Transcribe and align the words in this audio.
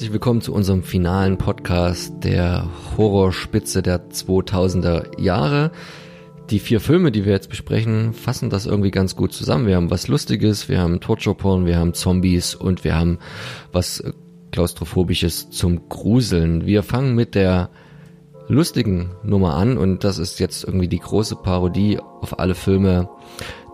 Herzlich 0.00 0.14
willkommen 0.14 0.40
zu 0.40 0.54
unserem 0.54 0.82
finalen 0.82 1.36
Podcast 1.36 2.24
der 2.24 2.66
Horrorspitze 2.96 3.82
der 3.82 4.08
2000er 4.08 5.20
Jahre. 5.20 5.72
Die 6.48 6.58
vier 6.58 6.80
Filme, 6.80 7.12
die 7.12 7.26
wir 7.26 7.32
jetzt 7.32 7.50
besprechen, 7.50 8.14
fassen 8.14 8.48
das 8.48 8.64
irgendwie 8.64 8.92
ganz 8.92 9.14
gut 9.14 9.34
zusammen. 9.34 9.66
Wir 9.66 9.76
haben 9.76 9.90
was 9.90 10.08
Lustiges, 10.08 10.70
wir 10.70 10.80
haben 10.80 11.00
Torture 11.00 11.36
Porn, 11.36 11.66
wir 11.66 11.76
haben 11.76 11.92
Zombies 11.92 12.54
und 12.54 12.82
wir 12.82 12.96
haben 12.96 13.18
was 13.72 14.02
Klaustrophobisches 14.52 15.50
zum 15.50 15.90
Gruseln. 15.90 16.64
Wir 16.64 16.82
fangen 16.82 17.14
mit 17.14 17.34
der 17.34 17.68
lustigen 18.48 19.10
Nummer 19.22 19.54
an 19.56 19.76
und 19.76 20.02
das 20.02 20.16
ist 20.16 20.40
jetzt 20.40 20.64
irgendwie 20.64 20.88
die 20.88 20.98
große 20.98 21.36
Parodie 21.36 21.98
auf 21.98 22.38
alle 22.38 22.54
Filme, 22.54 23.10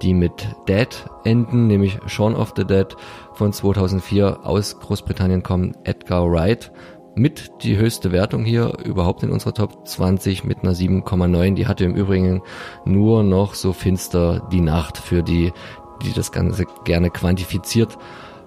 die 0.02 0.12
mit 0.12 0.48
Dead 0.68 0.88
enden, 1.24 1.68
nämlich 1.68 1.98
Shaun 2.06 2.34
of 2.34 2.52
the 2.56 2.64
Dead 2.64 2.96
von 3.36 3.52
2004 3.52 4.40
aus 4.44 4.78
Großbritannien 4.80 5.42
kommen, 5.42 5.76
Edgar 5.84 6.30
Wright 6.30 6.72
mit 7.16 7.50
die 7.62 7.76
höchste 7.76 8.12
Wertung 8.12 8.44
hier 8.44 8.76
überhaupt 8.84 9.22
in 9.22 9.30
unserer 9.30 9.54
Top 9.54 9.88
20 9.88 10.44
mit 10.44 10.58
einer 10.62 10.74
7,9. 10.74 11.54
Die 11.54 11.66
hatte 11.66 11.84
im 11.84 11.96
Übrigen 11.96 12.42
nur 12.84 13.22
noch 13.22 13.54
so 13.54 13.72
finster 13.72 14.46
die 14.52 14.60
Nacht 14.60 14.98
für 14.98 15.22
die, 15.22 15.52
die 16.04 16.12
das 16.12 16.30
Ganze 16.30 16.66
gerne 16.84 17.10
quantifiziert 17.10 17.96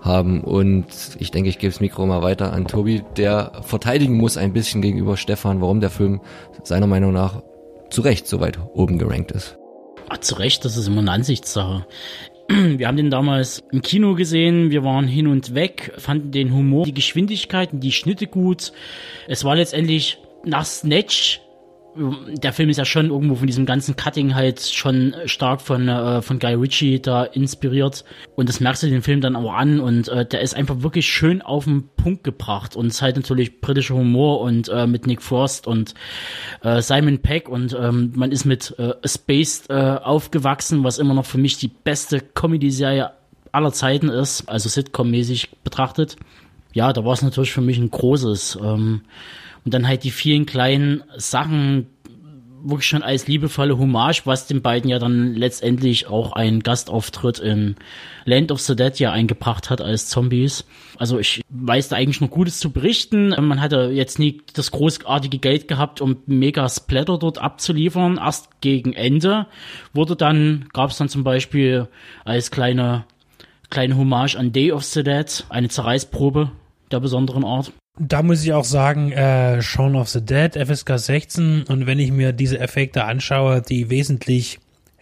haben. 0.02 0.42
Und 0.42 0.86
ich 1.18 1.32
denke, 1.32 1.50
ich 1.50 1.58
gebe 1.58 1.74
das 1.74 1.82
Mikro 1.82 2.06
mal 2.06 2.22
weiter 2.22 2.54
an 2.54 2.68
Tobi, 2.68 3.04
der 3.18 3.54
verteidigen 3.64 4.16
muss 4.18 4.38
ein 4.38 4.54
bisschen 4.54 4.82
gegenüber 4.82 5.18
Stefan, 5.18 5.62
warum 5.62 5.80
der 5.80 5.90
Film 5.90 6.22
seiner 6.64 6.88
Meinung 6.88 7.12
nach 7.12 7.42
zu 7.90 8.02
Recht 8.02 8.28
so 8.28 8.40
weit 8.40 8.60
oben 8.74 9.00
gerankt 9.00 9.32
ist. 9.32 9.58
Ach, 10.10 10.20
zu 10.20 10.36
Recht, 10.36 10.64
das 10.64 10.78
ist 10.78 10.88
immer 10.88 11.02
eine 11.02 11.12
Ansichtssache. 11.12 11.86
Wir 12.78 12.88
haben 12.88 12.98
den 12.98 13.12
damals 13.12 13.64
im 13.72 13.84
Kino 13.84 14.16
gesehen, 14.16 14.72
wir 14.72 14.84
waren 14.84 15.08
hin 15.08 15.28
und 15.28 15.54
weg, 15.54 15.94
fanden 15.98 16.32
den 16.32 16.52
Humor, 16.52 16.86
die 16.86 16.96
Geschwindigkeiten, 16.96 17.80
die 17.80 17.92
Schnitte 17.92 18.26
gut. 18.26 18.74
Es 19.28 19.44
war 19.44 19.56
letztendlich 19.56 20.18
nach 20.46 20.66
Snatch 20.66 21.42
der 22.34 22.54
Film 22.54 22.70
ist 22.70 22.78
ja 22.78 22.86
schon 22.86 23.10
irgendwo 23.10 23.36
von 23.36 23.48
diesem 23.48 23.66
ganzen 23.66 23.96
Cutting 23.96 24.36
halt 24.36 24.62
schon 24.62 25.16
stark 25.26 25.62
von, 25.62 25.88
äh, 25.88 26.22
von 26.22 26.40
Guy 26.40 26.54
Ritchie 26.54 27.02
da 27.02 27.24
inspiriert. 27.24 28.06
Und 28.36 28.50
das 28.50 28.60
merkst 28.60 28.84
du 28.84 28.90
den 28.90 29.02
Film 29.02 29.22
dann 29.22 29.36
auch 29.36 29.54
an 29.54 29.80
und 29.80 30.08
äh, 30.08 30.26
der 30.26 30.42
ist 30.42 30.56
einfach 30.56 30.82
wirklich 30.82 31.08
schön 31.08 31.42
auf 31.42 31.66
den 31.66 31.90
Punkt 31.98 32.24
gebracht. 32.24 32.76
Und 32.76 32.88
es 32.88 32.96
ist 32.96 33.02
halt 33.02 33.18
natürlich 33.18 33.62
britischer 33.62 33.96
Humor 33.96 34.42
und 34.42 34.70
äh, 34.70 34.88
mit 34.88 35.08
Nick 35.08 35.22
Frost 35.22 35.68
und 35.68 35.94
äh, 36.64 36.82
Simon 36.82 37.20
Peck 37.20 37.50
und 37.50 37.76
ähm, 37.80 38.14
man 38.16 38.32
ist 38.32 38.46
mit 38.46 38.78
äh, 38.80 38.94
Spaced 39.06 39.70
äh, 39.70 39.74
aufgewachsen, 39.74 40.84
was 40.84 41.00
immer 41.00 41.14
noch 41.14 41.26
für 41.26 41.38
mich 41.38 41.58
die 41.58 41.68
beste 41.70 42.22
Comedy-Serie 42.22 43.12
aller 43.52 43.74
Zeiten 43.74 44.10
ist, 44.10 44.48
also 44.48 44.70
Sitcom-mäßig 44.70 45.50
betrachtet. 45.64 46.16
Ja, 46.74 46.94
da 46.94 47.04
war 47.04 47.14
es 47.14 47.22
natürlich 47.22 47.52
für 47.52 47.62
mich 47.62 47.78
ein 47.78 47.90
großes. 47.90 48.60
Ähm, 48.62 49.02
und 49.66 49.74
dann 49.74 49.88
halt 49.88 50.04
die 50.04 50.12
vielen 50.12 50.46
kleinen 50.46 51.04
Sachen 51.18 51.88
wirklich 52.64 52.88
schon 52.88 53.04
als 53.04 53.28
liebevolle 53.28 53.78
Hommage, 53.78 54.24
was 54.26 54.48
den 54.48 54.62
beiden 54.62 54.90
ja 54.90 55.00
dann 55.00 55.34
letztendlich 55.36 56.08
auch 56.08 56.34
ein 56.34 56.62
Gastauftritt 56.62 57.40
in 57.40 57.76
Land 58.26 58.52
of 58.52 58.60
the 58.62 58.76
Dead 58.76 58.98
ja 59.00 59.12
eingebracht 59.12 59.70
hat 59.70 59.82
als 59.82 60.08
Zombies. 60.10 60.66
Also 60.98 61.20
ich 61.20 61.42
weiß 61.50 61.90
da 61.90 61.96
eigentlich 61.96 62.22
noch 62.22 62.30
Gutes 62.30 62.60
zu 62.60 62.72
berichten. 62.72 63.30
Man 63.30 63.62
hatte 63.62 63.92
jetzt 63.94 64.20
nie 64.20 64.42
das 64.54 64.72
großartige 64.72 65.38
Geld 65.38 65.68
gehabt, 65.68 66.02
um 66.02 66.18
mega 66.26 66.68
Splatter 66.68 67.18
dort 67.18 67.38
abzuliefern. 67.38 68.18
Erst 68.18 68.62
gegen 68.62 68.94
Ende 68.94 69.48
wurde 69.94 70.16
dann, 70.16 70.66
gab 70.74 70.92
es 70.92 70.98
dann 70.98 71.10
zum 71.10 71.24
Beispiel 71.24 71.88
als 72.26 72.52
kleine, 72.52 73.06
kleine 73.70 73.98
Hommage 73.98 74.36
an 74.36 74.52
Day 74.52 74.72
of 74.72 74.84
the 74.84 75.04
Dead 75.04 75.46
eine 75.50 75.70
Zerreißprobe 75.70 76.52
der 76.92 77.00
besonderen 77.00 77.46
Art 77.46 77.72
da 78.00 78.24
muss 78.24 78.44
ich 78.44 78.54
auch 78.54 78.64
sagen, 78.64 79.12
äh, 79.12 79.62
Shaun 79.62 79.96
of 79.96 80.10
the 80.10 80.22
Dead, 80.22 80.56
FSK 80.56 80.98
16 80.98 81.64
und 81.64 81.86
wenn 81.86 82.00
ich 82.00 82.12
mir 82.12 82.32
diese 82.32 82.60
Effekte 82.60 83.04
anschaue, 83.04 83.62
die 83.62 83.90
wesentlich 83.90 84.60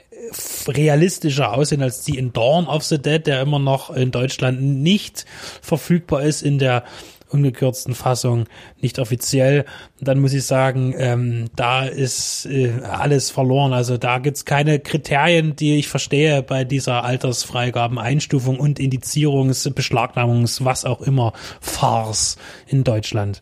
äh, 0.10 0.72
realistischer 0.72 1.54
aussehen 1.54 1.84
als 1.84 2.04
die 2.04 2.18
in 2.18 2.34
Dawn 2.34 2.66
of 2.66 2.84
the 2.84 3.00
Dead, 3.00 3.26
der 3.26 3.42
immer 3.42 3.60
noch 3.60 3.92
in 3.92 4.10
Deutschland 4.12 4.62
nicht 4.62 5.26
verfügbar 5.62 6.24
ist 6.24 6.42
in 6.42 6.58
der 6.58 6.84
ungekürzten 7.30 7.96
Fassung, 7.96 8.46
nicht 8.82 9.00
offiziell. 9.00 9.66
Dann 10.00 10.20
muss 10.20 10.34
ich 10.34 10.46
sagen, 10.46 10.94
ähm, 10.98 11.46
da 11.56 11.86
ist 11.86 12.46
äh, 12.46 12.72
alles 12.84 13.30
verloren. 13.30 13.74
Also 13.74 13.98
da 13.98 14.20
gibt's 14.20 14.46
keine 14.46 14.80
Kriterien, 14.80 15.56
die 15.56 15.78
ich 15.78 15.88
verstehe 15.88 16.44
bei 16.44 16.64
dieser 16.64 17.04
Altersfreigaben, 17.04 18.00
Einstufung 18.00 18.60
und 18.60 18.80
Indizierungs-, 18.80 19.70
Beschlagnamungs-, 19.74 20.64
was 20.64 20.86
auch 20.86 21.02
immer, 21.02 21.34
Farce 21.62 22.38
in 22.68 22.84
Deutschland. 22.84 23.42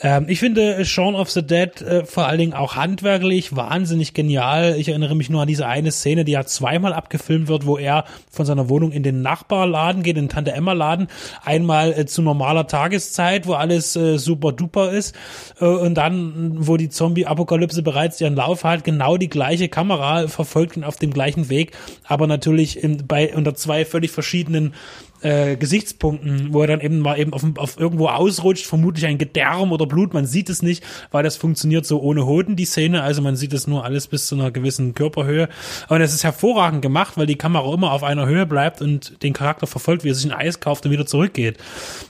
Ähm, 0.00 0.26
ich 0.28 0.40
finde 0.40 0.84
Shaun 0.84 1.14
of 1.14 1.30
the 1.30 1.42
Dead 1.42 1.80
äh, 1.82 2.04
vor 2.04 2.26
allen 2.26 2.38
Dingen 2.38 2.52
auch 2.54 2.76
handwerklich 2.76 3.56
wahnsinnig 3.56 4.14
genial. 4.14 4.76
Ich 4.78 4.88
erinnere 4.88 5.14
mich 5.14 5.30
nur 5.30 5.42
an 5.42 5.48
diese 5.48 5.66
eine 5.66 5.92
Szene, 5.92 6.24
die 6.24 6.32
ja 6.32 6.44
zweimal 6.44 6.92
abgefilmt 6.92 7.48
wird, 7.48 7.66
wo 7.66 7.78
er 7.78 8.04
von 8.30 8.46
seiner 8.46 8.68
Wohnung 8.68 8.92
in 8.92 9.02
den 9.02 9.22
Nachbarladen 9.22 10.02
geht, 10.02 10.16
in 10.16 10.24
den 10.24 10.28
Tante 10.28 10.52
Emma 10.52 10.72
Laden. 10.72 11.08
Einmal 11.44 11.92
äh, 11.92 12.06
zu 12.06 12.22
normaler 12.22 12.66
Tageszeit, 12.66 13.46
wo 13.46 13.54
alles 13.54 13.96
äh, 13.96 14.18
super 14.18 14.52
duper 14.52 14.92
ist. 14.92 15.14
Äh, 15.60 15.64
und 15.64 15.94
dann, 15.94 16.66
wo 16.66 16.76
die 16.76 16.88
Zombie-Apokalypse 16.88 17.82
bereits 17.82 18.20
ihren 18.20 18.36
Lauf 18.36 18.64
hat, 18.64 18.84
genau 18.84 19.16
die 19.16 19.28
gleiche 19.28 19.68
Kamera 19.68 20.28
verfolgt 20.28 20.76
ihn 20.76 20.84
auf 20.84 20.96
dem 20.96 21.12
gleichen 21.12 21.48
Weg, 21.48 21.72
aber 22.04 22.26
natürlich 22.26 22.82
in, 22.82 23.06
bei 23.06 23.34
unter 23.34 23.54
zwei 23.54 23.84
völlig 23.84 24.10
verschiedenen 24.10 24.74
äh, 25.22 25.56
Gesichtspunkten, 25.56 26.52
wo 26.52 26.60
er 26.62 26.68
dann 26.68 26.80
eben 26.80 27.00
mal 27.00 27.18
eben 27.18 27.32
auf, 27.32 27.42
auf 27.56 27.78
irgendwo 27.78 28.08
ausrutscht, 28.08 28.66
vermutlich 28.66 29.06
ein 29.06 29.18
Gedärm 29.18 29.72
oder 29.72 29.86
Blut, 29.86 30.14
man 30.14 30.26
sieht 30.26 30.48
es 30.48 30.62
nicht, 30.62 30.84
weil 31.10 31.22
das 31.22 31.36
funktioniert 31.36 31.86
so 31.86 32.00
ohne 32.00 32.26
Hoden, 32.26 32.56
die 32.56 32.64
Szene, 32.64 33.02
also 33.02 33.22
man 33.22 33.36
sieht 33.36 33.52
es 33.52 33.66
nur 33.66 33.84
alles 33.84 34.06
bis 34.06 34.26
zu 34.26 34.34
einer 34.34 34.50
gewissen 34.50 34.94
Körperhöhe. 34.94 35.48
Und 35.88 36.00
es 36.00 36.14
ist 36.14 36.24
hervorragend 36.24 36.82
gemacht, 36.82 37.16
weil 37.16 37.26
die 37.26 37.36
Kamera 37.36 37.72
immer 37.72 37.92
auf 37.92 38.02
einer 38.02 38.26
Höhe 38.26 38.46
bleibt 38.46 38.80
und 38.80 39.22
den 39.22 39.32
Charakter 39.32 39.66
verfolgt, 39.66 40.04
wie 40.04 40.10
er 40.10 40.14
sich 40.14 40.30
ein 40.30 40.36
Eis 40.36 40.60
kauft 40.60 40.84
und 40.84 40.92
wieder 40.92 41.06
zurückgeht. 41.06 41.58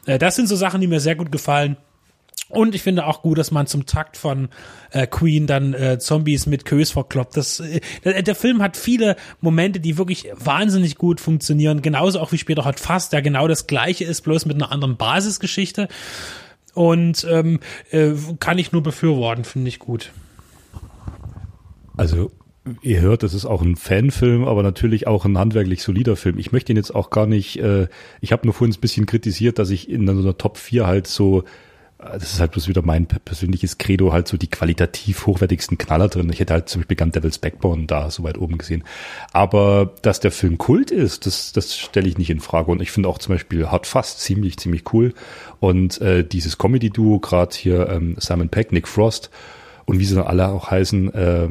Äh, 0.07 0.19
das 0.19 0.37
sind 0.37 0.49
so 0.49 0.57
Sachen, 0.57 0.81
die 0.81 0.87
mir 0.87 1.01
sehr 1.01 1.17
gut 1.17 1.33
gefallen. 1.33 1.77
Und 2.49 2.77
ich 2.77 2.83
finde 2.83 3.07
auch 3.07 3.23
gut, 3.23 3.39
dass 3.39 3.51
man 3.51 3.67
zum 3.67 3.87
Takt 3.87 4.17
von 4.17 4.49
äh, 4.91 5.07
Queen 5.07 5.47
dann 5.49 5.75
äh, 5.75 5.99
Zombies 5.99 6.47
mit 6.47 6.65
Kös 6.65 6.93
verkloppt. 6.93 7.37
Das, 7.37 7.61
äh, 7.61 7.81
der, 8.23 8.35
Film 8.37 8.63
hat 8.63 8.77
viele 8.77 9.17
Momente, 9.41 9.81
die 9.81 9.99
wirklich 9.99 10.29
wahnsinnig 10.33 10.97
gut 10.97 11.21
funktionieren. 11.21 11.83
Genauso 11.83 12.21
auch 12.21 12.31
wie 12.31 12.39
später 12.39 12.65
hat 12.65 12.79
Fast, 12.79 13.13
der 13.13 13.23
genau 13.23 13.49
das 13.49 13.67
gleiche 13.67 14.05
ist, 14.05 14.21
bloß 14.23 14.47
mit 14.47 14.57
einer 14.57 14.71
anderen 14.71 14.97
Basisgeschichte. 14.97 15.89
Und 16.73 17.27
ähm, 17.29 17.59
äh, 17.91 18.13
kann 18.39 18.59
ich 18.59 18.71
nur 18.71 18.83
befürworten, 18.83 19.45
finde 19.45 19.69
ich 19.69 19.81
gut. 19.81 20.13
Also 21.97 22.31
ihr 22.83 23.01
hört, 23.01 23.23
das 23.23 23.35
ist 23.35 23.47
auch 23.47 23.63
ein 23.63 23.77
Fanfilm, 23.77 24.45
aber 24.45 24.63
natürlich 24.63 25.07
auch 25.07 25.25
ein 25.25 25.39
handwerklich 25.39 25.83
solider 25.83 26.17
Film. 26.17 26.39
Ich 26.39 26.53
möchte 26.53 26.73
ihn 26.73 26.77
jetzt 26.77 26.95
auch 26.95 27.11
gar 27.11 27.27
nicht, 27.27 27.59
äh, 27.59 27.89
ich 28.21 28.33
habe 28.33 28.47
nur 28.47 28.55
vorhin 28.55 28.75
ein 28.75 28.81
bisschen 28.81 29.07
kritisiert, 29.07 29.59
dass 29.59 29.71
ich 29.71 29.89
in 29.91 30.07
so 30.07 30.13
einer 30.13 30.37
Top 30.37 30.59
4 30.59 30.87
halt 30.87 31.07
so 31.07 31.45
das 31.99 32.35
ist 32.35 32.41
halt 32.41 32.53
bloß 32.53 32.69
wieder 32.69 32.83
mein 32.83 33.07
persönliches 33.07 33.79
Credo, 33.79 34.13
halt 34.13 34.29
so 34.29 34.37
die 34.37 34.49
qualitativ 34.49 35.27
hochwertigsten 35.27 35.79
Knaller 35.79 36.09
drin. 36.09 36.31
Ich 36.31 36.41
hätte 36.41 36.53
halt 36.53 36.69
zum 36.69 36.83
Beispiel 36.83 36.97
gern 36.97 37.11
Devil's 37.11 37.39
Backbone 37.39 37.87
da 37.87 38.11
so 38.11 38.23
weit 38.23 38.37
oben 38.39 38.59
gesehen. 38.59 38.85
Aber 39.33 39.95
dass 40.03 40.21
der 40.21 40.31
Film 40.31 40.59
Kult 40.59 40.91
ist, 40.91 41.25
das, 41.25 41.53
das 41.53 41.77
stelle 41.77 42.09
ich 42.09 42.19
nicht 42.19 42.31
in 42.31 42.41
Frage. 42.41 42.71
Und 42.71 42.83
ich 42.83 42.91
finde 42.91 43.09
auch 43.09 43.19
zum 43.19 43.35
Beispiel 43.35 43.69
Hard 43.69 43.87
Fast 43.87 44.21
ziemlich, 44.21 44.59
ziemlich 44.59 44.93
cool. 44.93 45.15
Und 45.59 46.01
äh, 46.03 46.23
dieses 46.23 46.59
Comedy-Duo, 46.59 47.19
gerade 47.19 47.57
hier 47.57 47.89
ähm, 47.89 48.17
Simon 48.19 48.51
Peck, 48.51 48.73
Nick 48.73 48.89
Frost, 48.89 49.31
und 49.87 50.01
wie 50.01 50.05
sie 50.05 50.17
dann 50.17 50.27
alle 50.27 50.49
auch 50.49 50.71
heißen, 50.71 51.15
äh, 51.15 51.49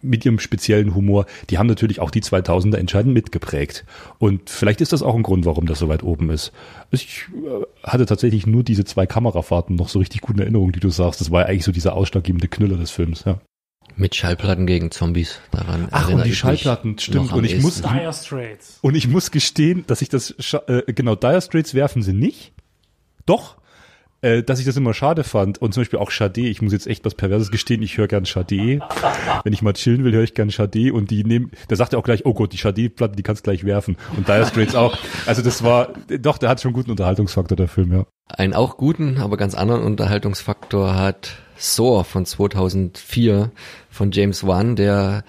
mit 0.00 0.24
ihrem 0.24 0.38
speziellen 0.38 0.94
Humor, 0.94 1.26
die 1.50 1.58
haben 1.58 1.66
natürlich 1.66 2.00
auch 2.00 2.12
die 2.12 2.22
2000er 2.22 2.76
entscheidend 2.76 3.12
mitgeprägt. 3.12 3.84
Und 4.18 4.48
vielleicht 4.48 4.80
ist 4.80 4.92
das 4.92 5.02
auch 5.02 5.16
ein 5.16 5.24
Grund, 5.24 5.44
warum 5.44 5.66
das 5.66 5.80
so 5.80 5.88
weit 5.88 6.04
oben 6.04 6.30
ist. 6.30 6.52
Ich 6.92 7.26
äh, 7.34 7.64
hatte 7.82 8.06
tatsächlich 8.06 8.46
nur 8.46 8.62
diese 8.62 8.84
zwei 8.84 9.06
Kamerafahrten 9.06 9.74
noch 9.74 9.88
so 9.88 9.98
richtig 9.98 10.20
guten 10.20 10.38
Erinnerungen, 10.38 10.72
die 10.72 10.80
du 10.80 10.90
sagst. 10.90 11.20
Das 11.20 11.30
war 11.32 11.42
ja 11.42 11.48
eigentlich 11.48 11.64
so 11.64 11.72
dieser 11.72 11.94
ausschlaggebende 11.94 12.48
Knüller 12.48 12.76
des 12.76 12.92
Films, 12.92 13.24
ja. 13.26 13.40
Mit 13.96 14.14
Schallplatten 14.14 14.66
gegen 14.66 14.90
Zombies. 14.90 15.40
Daran 15.52 15.88
Ach, 15.90 16.10
und 16.10 16.24
die 16.24 16.34
Schallplatten, 16.34 16.98
stimmt. 16.98 17.32
Und 17.32 17.44
ich 17.44 17.60
muss, 17.62 17.80
Dire 17.80 18.12
Straits. 18.12 18.78
Und 18.82 18.94
ich 18.94 19.08
muss 19.08 19.30
gestehen, 19.30 19.84
dass 19.86 20.02
ich 20.02 20.08
das, 20.08 20.34
äh, 20.66 20.82
genau, 20.92 21.14
Dire 21.14 21.40
Straits 21.40 21.72
werfen 21.72 22.02
sie 22.02 22.12
nicht. 22.12 22.52
Doch, 23.24 23.56
äh, 24.26 24.42
dass 24.42 24.58
ich 24.58 24.66
das 24.66 24.76
immer 24.76 24.92
schade 24.92 25.22
fand. 25.22 25.58
Und 25.62 25.72
zum 25.72 25.82
Beispiel 25.82 26.00
auch 26.00 26.10
Sade, 26.10 26.40
ich 26.40 26.60
muss 26.60 26.72
jetzt 26.72 26.88
echt 26.88 27.04
was 27.04 27.14
Perverses 27.14 27.50
gestehen, 27.52 27.80
ich 27.82 27.96
höre 27.96 28.08
gern 28.08 28.24
Sade. 28.24 28.80
Wenn 29.44 29.52
ich 29.52 29.62
mal 29.62 29.72
chillen 29.72 30.02
will, 30.02 30.12
höre 30.12 30.24
ich 30.24 30.34
gern 30.34 30.50
Sade 30.50 30.92
und 30.92 31.10
die 31.10 31.22
nehmen, 31.22 31.52
da 31.68 31.76
sagt 31.76 31.92
er 31.92 32.00
auch 32.00 32.04
gleich, 32.04 32.26
oh 32.26 32.34
Gott, 32.34 32.52
die 32.52 32.56
Sade-Platte, 32.56 33.14
die 33.14 33.22
kannst 33.22 33.44
gleich 33.44 33.64
werfen. 33.64 33.96
Und 34.16 34.26
Dire 34.26 34.44
Straits 34.46 34.74
auch. 34.74 34.98
Also 35.26 35.42
das 35.42 35.62
war, 35.62 35.90
doch, 36.08 36.38
der 36.38 36.48
hat 36.48 36.60
schon 36.60 36.72
guten 36.72 36.90
Unterhaltungsfaktor, 36.90 37.56
der 37.56 37.68
Film, 37.68 37.92
ja. 37.92 38.06
Einen 38.28 38.54
auch 38.54 38.76
guten, 38.76 39.18
aber 39.18 39.36
ganz 39.36 39.54
anderen 39.54 39.84
Unterhaltungsfaktor 39.84 40.96
hat 40.96 41.30
Saw 41.56 42.02
von 42.02 42.26
2004 42.26 43.52
von 43.88 44.10
James 44.10 44.44
Wan, 44.44 44.74
der 44.74 45.22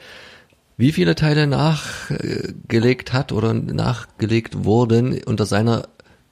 wie 0.78 0.92
viele 0.92 1.14
Teile 1.14 1.46
nachgelegt 1.46 3.14
hat 3.14 3.32
oder 3.32 3.54
nachgelegt 3.54 4.66
wurden 4.66 5.22
unter 5.24 5.46
seiner 5.46 5.88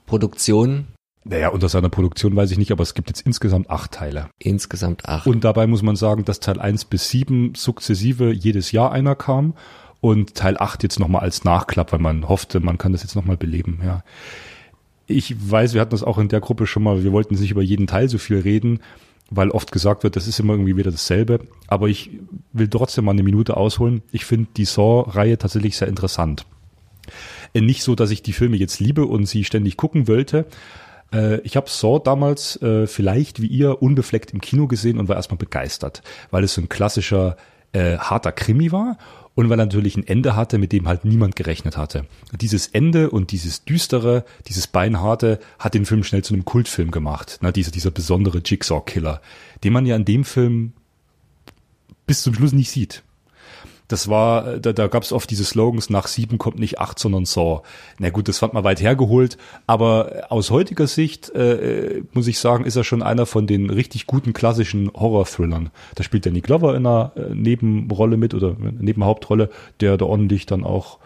Produktion 0.08 0.88
Naja, 1.27 1.50
unter 1.50 1.69
seiner 1.69 1.89
Produktion 1.89 2.36
weiß 2.36 2.51
ich 2.51 2.60
nicht, 2.60 2.72
aber 2.72 2.83
es 2.83 2.94
gibt 2.94 3.10
jetzt 3.10 3.22
insgesamt 3.22 3.69
acht 3.72 3.92
Teile. 3.92 4.30
Insgesamt 4.38 5.06
acht. 5.06 5.25
Und 5.25 5.44
dabei 5.44 5.66
muss 5.66 5.81
man 5.81 5.95
sagen, 5.95 6.24
dass 6.24 6.39
Teil 6.39 6.60
1 6.60 6.86
bis 6.86 7.10
7 7.10 7.56
sukzessive 7.56 8.31
jedes 8.31 8.72
Jahr 8.72 8.92
einer 8.92 9.16
kam 9.16 9.56
und 10.01 10.36
Teil 10.36 10.56
8 10.57 10.83
jetzt 10.83 11.00
nochmal 11.00 11.22
als 11.22 11.44
Nachklapp, 11.44 11.92
weil 11.92 12.00
man 12.00 12.30
hoffte, 12.30 12.60
man 12.60 12.77
kann 12.77 12.92
das 12.92 13.01
jetzt 13.01 13.16
nochmal 13.16 13.38
beleben, 13.38 13.80
ja. 13.83 14.04
Ich 15.07 15.36
weiß, 15.51 15.74
wir 15.74 15.81
hatten 15.81 15.92
das 15.92 16.04
auch 16.04 16.18
in 16.18 16.30
der 16.30 16.42
Gruppe 16.42 16.68
schon 16.68 16.83
mal, 16.83 17.04
wir 17.04 17.12
wollten 17.12 17.36
nicht 17.36 17.51
über 17.51 17.62
jeden 17.62 17.88
Teil 17.88 18.10
so 18.10 18.18
viel 18.18 18.39
reden, 18.39 18.80
weil 19.30 19.50
oft 19.50 19.71
gesagt 19.71 20.04
wird, 20.04 20.16
das 20.16 20.28
ist 20.28 20.39
immer 20.39 20.54
irgendwie 20.54 20.78
wieder 20.78 20.92
dasselbe. 20.92 21.39
Aber 21.68 21.88
ich 21.88 22.12
will 22.54 22.68
trotzdem 22.68 23.06
mal 23.06 23.12
eine 23.12 23.24
Minute 23.24 23.57
ausholen. 23.57 24.04
Ich 24.12 24.25
finde 24.25 24.50
die 24.56 24.66
Saw-Reihe 24.66 25.38
tatsächlich 25.38 25.78
sehr 25.78 25.88
interessant. 25.88 26.45
Äh, 27.54 27.62
nicht 27.62 27.83
so, 27.83 27.95
dass 27.95 28.12
ich 28.12 28.21
die 28.21 28.33
Filme 28.33 28.57
jetzt 28.57 28.80
liebe 28.80 29.06
und 29.06 29.25
sie 29.25 29.44
ständig 29.44 29.78
gucken 29.78 30.07
wollte. 30.07 30.45
Äh, 31.16 31.40
ich 31.42 31.56
habe 31.56 31.70
Saw 31.70 32.00
damals 32.04 32.62
äh, 32.62 32.88
vielleicht 32.88 33.42
wie 33.42 33.48
ihr 33.48 33.82
unbefleckt 33.82 34.32
im 34.32 34.42
Kino 34.42 34.68
gesehen 34.68 35.00
und 35.00 35.08
war 35.08 35.16
erstmal 35.16 35.38
begeistert, 35.38 36.04
weil 36.32 36.44
es 36.44 36.54
so 36.54 36.62
ein 36.62 36.70
klassischer 36.70 37.38
äh, 37.72 37.98
harter 37.98 38.32
Krimi 38.32 38.72
war 38.72 38.98
und 39.34 39.50
weil 39.50 39.60
er 39.60 39.66
natürlich 39.66 39.98
ein 39.98 40.08
Ende 40.08 40.36
hatte, 40.36 40.58
mit 40.58 40.72
dem 40.72 40.88
halt 40.88 41.06
niemand 41.06 41.36
gerechnet 41.36 41.78
hatte. 41.78 42.06
Dieses 42.40 42.68
Ende 42.68 43.10
und 43.10 43.32
dieses 43.32 43.66
düstere, 43.66 44.24
dieses 44.48 44.68
beinharte 44.68 45.40
hat 45.60 45.74
den 45.74 45.86
Film 45.86 46.04
schnell 46.04 46.24
zu 46.24 46.34
einem 46.34 46.46
Kultfilm 46.46 46.92
gemacht. 46.92 47.40
Na, 47.42 47.52
dieser, 47.52 47.72
dieser 47.72 47.92
besondere 47.92 48.42
Jigsaw-Killer, 48.44 49.22
den 49.64 49.74
man 49.74 49.86
ja 49.86 49.96
in 49.96 50.06
dem 50.06 50.24
Film 50.24 50.74
bis 52.06 52.22
zum 52.22 52.34
Schluss 52.34 52.54
nicht 52.54 52.72
sieht. 52.72 53.04
Das 53.88 54.08
war, 54.08 54.58
da, 54.58 54.74
da 54.74 54.88
gab 54.88 55.04
es 55.04 55.12
oft 55.12 55.30
diese 55.30 55.46
Slogans, 55.46 55.90
nach 55.90 56.08
sieben 56.08 56.38
kommt 56.38 56.58
nicht 56.58 56.80
acht, 56.80 56.98
sondern 56.98 57.26
Saw. 57.26 57.62
Na 58.00 58.10
gut, 58.10 58.28
das 58.28 58.40
fand 58.40 58.54
man 58.54 58.64
weit 58.64 58.82
hergeholt, 58.82 59.38
aber 59.68 60.26
aus 60.30 60.50
heutiger 60.50 60.88
Sicht 60.88 61.30
äh, 61.30 62.02
muss 62.14 62.28
ich 62.28 62.40
sagen, 62.40 62.66
ist 62.66 62.76
er 62.76 62.84
schon 62.84 63.04
einer 63.04 63.26
von 63.26 63.46
den 63.46 63.70
richtig 63.70 64.08
guten 64.08 64.34
klassischen 64.34 64.92
Horror-Thrillern. 64.94 65.70
Da 65.94 66.04
spielt 66.04 66.26
Danny 66.26 66.42
Glover 66.42 66.76
in 66.76 66.86
einer 66.86 67.12
äh, 67.16 67.34
Nebenrolle 67.34 68.18
mit 68.18 68.34
oder 68.34 68.56
Nebenhauptrolle, 68.60 69.50
der 69.82 69.98
da 69.98 70.06
ordentlich 70.06 70.46
dann 70.46 70.64
auch 70.64 70.98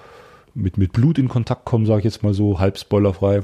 mit, 0.56 0.78
mit 0.78 0.94
Blut 0.94 1.18
in 1.18 1.28
Kontakt 1.28 1.66
kommt, 1.66 1.88
sage 1.88 2.00
ich 2.00 2.06
jetzt 2.06 2.24
mal 2.24 2.34
so, 2.34 2.60
halb 2.60 2.78
spoilerfrei. 2.78 3.42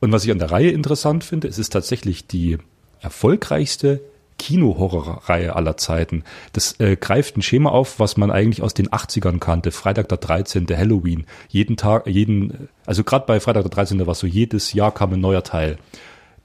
Und 0.00 0.12
was 0.12 0.24
ich 0.24 0.30
an 0.30 0.38
der 0.38 0.50
Reihe 0.50 0.70
interessant 0.70 1.24
finde, 1.24 1.48
es 1.48 1.58
ist 1.58 1.70
tatsächlich 1.72 2.26
die 2.26 2.58
erfolgreichste 3.00 4.00
Kino-Horror-Reihe 4.40 5.54
aller 5.54 5.76
Zeiten. 5.76 6.24
Das 6.54 6.80
äh, 6.80 6.96
greift 6.96 7.36
ein 7.36 7.42
Schema 7.42 7.68
auf, 7.70 8.00
was 8.00 8.16
man 8.16 8.30
eigentlich 8.30 8.62
aus 8.62 8.72
den 8.72 8.88
80ern 8.88 9.38
kannte. 9.38 9.70
Freitag 9.70 10.08
der 10.08 10.16
13., 10.16 10.66
Halloween. 10.70 11.26
Jeden 11.48 11.76
Tag, 11.76 12.06
jeden, 12.06 12.70
also 12.86 13.04
gerade 13.04 13.26
bei 13.26 13.38
Freitag 13.38 13.64
der 13.64 13.70
13. 13.70 14.06
war 14.06 14.14
so, 14.14 14.26
jedes 14.26 14.72
Jahr 14.72 14.92
kam 14.92 15.12
ein 15.12 15.20
neuer 15.20 15.44
Teil 15.44 15.78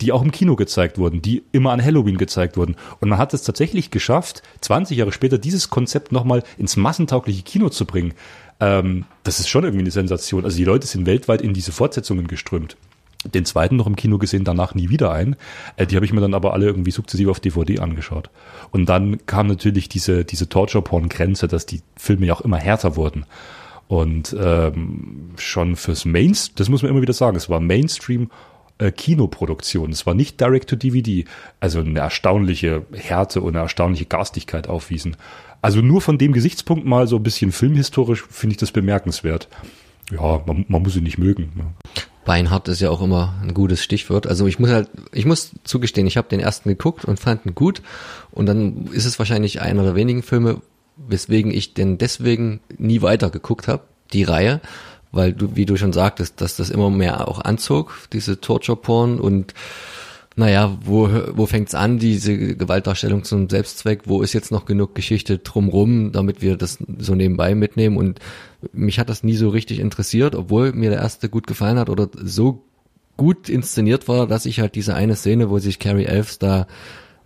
die 0.02 0.12
auch 0.12 0.22
im 0.22 0.32
Kino 0.34 0.58
gezeigt 0.58 0.98
wurden, 0.98 1.22
die 1.22 1.44
immer 1.54 1.72
an 1.72 1.82
Halloween 1.82 2.18
gezeigt 2.18 2.58
wurden. 2.58 2.76
Und 3.00 3.08
man 3.08 3.18
hat 3.18 3.34
es 3.34 3.44
tatsächlich 3.44 3.92
geschafft, 3.92 4.44
20 4.60 4.98
Jahre 4.98 5.14
später 5.14 5.38
dieses 5.38 5.70
Konzept 5.70 6.12
nochmal 6.12 6.44
ins 6.58 6.76
massentaugliche 6.76 7.44
Kino 7.44 7.70
zu 7.70 7.86
bringen. 7.86 8.14
Ähm, 8.60 9.06
das 9.24 9.40
ist 9.40 9.48
schon 9.48 9.64
irgendwie 9.64 9.84
eine 9.84 9.92
Sensation. 9.92 10.44
Also 10.44 10.58
die 10.58 10.66
Leute 10.66 10.86
sind 10.86 11.06
weltweit 11.06 11.42
in 11.42 11.54
diese 11.54 11.72
Fortsetzungen 11.72 12.28
geströmt 12.28 12.76
den 13.34 13.46
zweiten 13.46 13.76
noch 13.76 13.88
im 13.88 13.96
Kino 13.96 14.18
gesehen, 14.18 14.44
danach 14.44 14.76
nie 14.76 14.90
wieder 14.90 15.12
ein. 15.12 15.36
Äh, 15.76 15.88
die 15.88 15.96
habe 15.96 16.06
ich 16.06 16.14
mir 16.14 16.22
dann 16.22 16.34
aber 16.34 16.54
alle 16.54 16.66
irgendwie 16.66 16.92
sukzessive 16.92 17.32
auf 17.32 17.40
DVD 17.40 17.80
angeschaut. 17.80 18.30
Und 18.72 18.88
dann 18.88 19.26
kam 19.26 19.48
natürlich 19.48 19.90
diese, 19.90 20.26
diese 20.26 20.50
Torture-Porn-Grenze, 20.50 21.48
dass 21.48 21.66
die 21.66 21.82
Filme 21.96 22.26
ja 22.26 22.34
auch 22.34 22.42
immer 22.42 22.58
härter 22.58 22.96
wurden. 22.96 23.26
Und 23.88 24.36
ähm, 24.40 25.32
schon 25.38 25.76
fürs 25.76 26.06
Mainstream, 26.06 26.56
das 26.58 26.70
muss 26.70 26.82
man 26.82 26.92
immer 26.92 27.02
wieder 27.02 27.14
sagen, 27.14 27.38
es 27.38 27.50
war 27.50 27.60
Mainstream 27.60 28.30
äh, 28.78 28.92
Kinoproduktion. 28.92 29.92
Es 29.92 30.06
war 30.06 30.14
nicht 30.14 30.42
Direct 30.42 30.70
to 30.70 30.76
DVD, 30.76 31.26
also 31.60 31.80
eine 31.80 32.00
erstaunliche 32.00 32.86
Härte 32.94 33.42
und 33.42 33.56
eine 33.56 33.64
erstaunliche 33.64 34.06
Garstigkeit 34.06 34.68
aufwiesen. 34.68 35.16
Also 35.62 35.82
nur 35.82 36.02
von 36.02 36.18
dem 36.18 36.34
Gesichtspunkt 36.34 36.86
mal 36.86 37.08
so 37.08 37.16
ein 37.16 37.24
bisschen 37.24 37.52
filmhistorisch 37.52 38.26
finde 38.30 38.54
ich 38.54 38.58
das 38.58 38.72
bemerkenswert. 38.72 39.48
Ja, 40.12 40.42
man, 40.46 40.66
man 40.68 40.84
muss 40.84 40.96
ihn 40.96 41.04
nicht 41.04 41.18
mögen. 41.18 41.52
Ne? 41.56 41.66
Beinhart 42.26 42.68
ist 42.68 42.82
ja 42.82 42.90
auch 42.90 43.02
immer 43.02 43.36
ein 43.42 43.54
gutes 43.54 43.84
Stichwort. 43.84 44.28
Also 44.28 44.48
ich 44.48 44.60
muss 44.60 44.70
halt, 44.70 44.90
ich 45.14 45.26
muss 45.26 45.52
zugestehen, 45.64 46.08
ich 46.08 46.18
habe 46.18 46.28
den 46.28 46.40
ersten 46.40 46.70
geguckt 46.70 47.06
und 47.06 47.20
fand 47.20 47.46
ihn 47.46 47.56
gut. 47.56 47.82
Und 48.32 48.48
dann 48.48 48.88
ist 48.88 49.06
es 49.06 49.20
wahrscheinlich 49.20 49.62
einer 49.62 49.84
der 49.84 49.96
wenigen 49.96 50.24
Filme, 50.24 50.62
weswegen 50.98 51.52
ich 51.52 51.74
den 51.74 51.98
deswegen 51.98 52.60
nie 52.78 53.02
weiter 53.02 53.30
geguckt 53.30 53.68
habe, 53.68 53.84
die 54.12 54.24
Reihe, 54.24 54.60
weil 55.12 55.34
du, 55.34 55.56
wie 55.56 55.66
du 55.66 55.78
schon 55.78 55.94
sagtest, 55.94 56.42
dass 56.42 56.56
das 56.56 56.70
immer 56.70 56.90
mehr 56.90 57.28
auch 57.28 57.40
anzog, 57.40 57.96
diese 58.12 58.42
Torture-Porn 58.42 59.20
und 59.20 59.54
naja, 60.38 60.78
wo, 60.84 61.10
wo 61.34 61.46
fängt's 61.46 61.76
an, 61.76 61.98
diese 61.98 62.56
Gewaltdarstellung 62.58 63.24
zum 63.24 63.50
Selbstzweck? 63.50 64.02
Wo 64.06 64.22
ist 64.22 64.34
jetzt 64.34 64.52
noch 64.52 64.66
genug 64.66 64.94
Geschichte 64.94 65.38
drumrum, 65.38 66.12
damit 66.12 66.42
wir 66.42 66.58
das 66.58 66.78
so 66.98 67.16
nebenbei 67.16 67.56
mitnehmen? 67.56 67.96
Und 67.96 68.20
mich 68.74 69.00
hat 69.00 69.10
das 69.10 69.24
nie 69.24 69.36
so 69.36 69.50
richtig 69.50 69.80
interessiert, 69.80 70.36
obwohl 70.36 70.74
mir 70.74 70.90
der 70.90 71.00
erste 71.00 71.30
gut 71.30 71.48
gefallen 71.48 71.80
hat 71.80 71.90
oder 71.90 72.10
so 72.16 72.64
gut 73.16 73.48
inszeniert 73.48 74.10
war, 74.10 74.28
dass 74.28 74.46
ich 74.46 74.60
halt 74.60 74.76
diese 74.76 74.94
eine 74.94 75.16
Szene, 75.16 75.50
wo 75.50 75.60
sich 75.60 75.80
Carrie 75.80 76.04
Elves 76.04 76.38
da, 76.38 76.68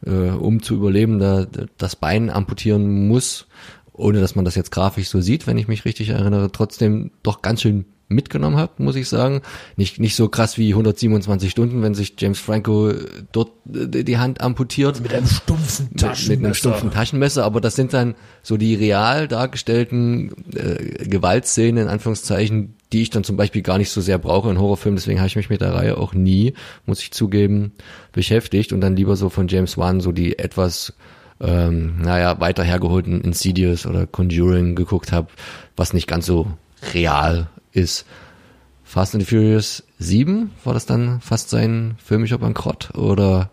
äh, 0.06 0.29
um 0.29 0.61
zu 0.61 0.75
überleben, 0.75 1.17
da 1.17 1.47
das 1.77 1.95
Bein 1.95 2.29
amputieren 2.29 3.07
muss, 3.07 3.47
ohne 3.91 4.19
dass 4.21 4.35
man 4.35 4.45
das 4.45 4.53
jetzt 4.53 4.71
grafisch 4.71 5.09
so 5.09 5.19
sieht, 5.19 5.47
wenn 5.47 5.57
ich 5.57 5.67
mich 5.67 5.83
richtig 5.83 6.09
erinnere, 6.09 6.51
trotzdem 6.51 7.09
doch 7.23 7.41
ganz 7.41 7.63
schön 7.63 7.85
mitgenommen 8.09 8.57
habe, 8.57 8.73
muss 8.83 8.95
ich 8.95 9.07
sagen. 9.07 9.41
Nicht, 9.77 10.00
nicht 10.00 10.15
so 10.15 10.27
krass 10.27 10.57
wie 10.57 10.71
127 10.71 11.50
Stunden, 11.50 11.81
wenn 11.81 11.94
sich 11.94 12.15
James 12.17 12.39
Franco 12.39 12.91
dort 13.31 13.51
äh, 13.73 14.03
die 14.03 14.17
Hand 14.17 14.41
amputiert. 14.41 15.00
Mit 15.01 15.13
einem 15.13 15.27
stumpfen 15.27 15.95
Taschenmesser. 15.95 16.29
Mit, 16.29 16.39
mit 16.39 16.45
einem 16.45 16.53
stumpfen 16.56 16.91
Taschenmesser, 16.91 17.45
aber 17.45 17.61
das 17.61 17.75
sind 17.75 17.94
dann 17.94 18.15
so 18.41 18.57
die 18.57 18.75
real 18.75 19.27
dargestellten 19.27 20.33
äh, 20.54 21.06
Gewaltszenen, 21.06 21.83
in 21.83 21.89
Anführungszeichen, 21.89 22.75
die 22.92 23.04
ich 23.04 23.11
dann 23.11 23.23
zum 23.23 23.37
Beispiel 23.37 23.61
gar 23.61 23.78
nicht 23.78 23.92
so 23.92 24.01
sehr 24.01 24.18
brauche 24.18 24.49
in 24.49 24.59
Horrorfilmen. 24.59 24.97
Deswegen 24.97 25.19
habe 25.19 25.28
ich 25.28 25.35
mich 25.35 25.49
mit 25.49 25.61
der 25.61 25.73
Reihe 25.73 25.97
auch 25.97 26.13
nie, 26.13 26.54
muss 26.85 27.01
ich 27.01 27.11
zugeben, 27.11 27.73
beschäftigt 28.11 28.73
und 28.73 28.81
dann 28.81 28.95
lieber 28.95 29.16
so 29.16 29.30
von 29.30 29.47
James 29.47 29.78
Wan 29.78 30.01
so 30.01 30.11
die 30.11 30.39
etwas 30.39 30.94
ähm, 31.42 32.01
naja, 32.01 32.39
weiter 32.39 32.63
hergeholten 32.63 33.21
Insidious 33.21 33.85
oder 33.85 34.07
Conjuring 34.07 34.75
geguckt 34.75 35.11
habe, 35.11 35.28
was 35.75 35.94
nicht 35.94 36.07
ganz 36.07 36.25
so 36.25 36.47
real 36.94 37.49
ist. 37.71 38.06
Fast 38.83 39.14
and 39.14 39.23
the 39.23 39.30
Furious 39.30 39.83
7, 39.99 40.52
war 40.64 40.73
das 40.73 40.88
dann 40.88 41.21
fast 41.21 41.49
sein 41.49 41.95
filmischer 42.04 42.40
Bankrott 42.40 42.95
oder 42.95 43.52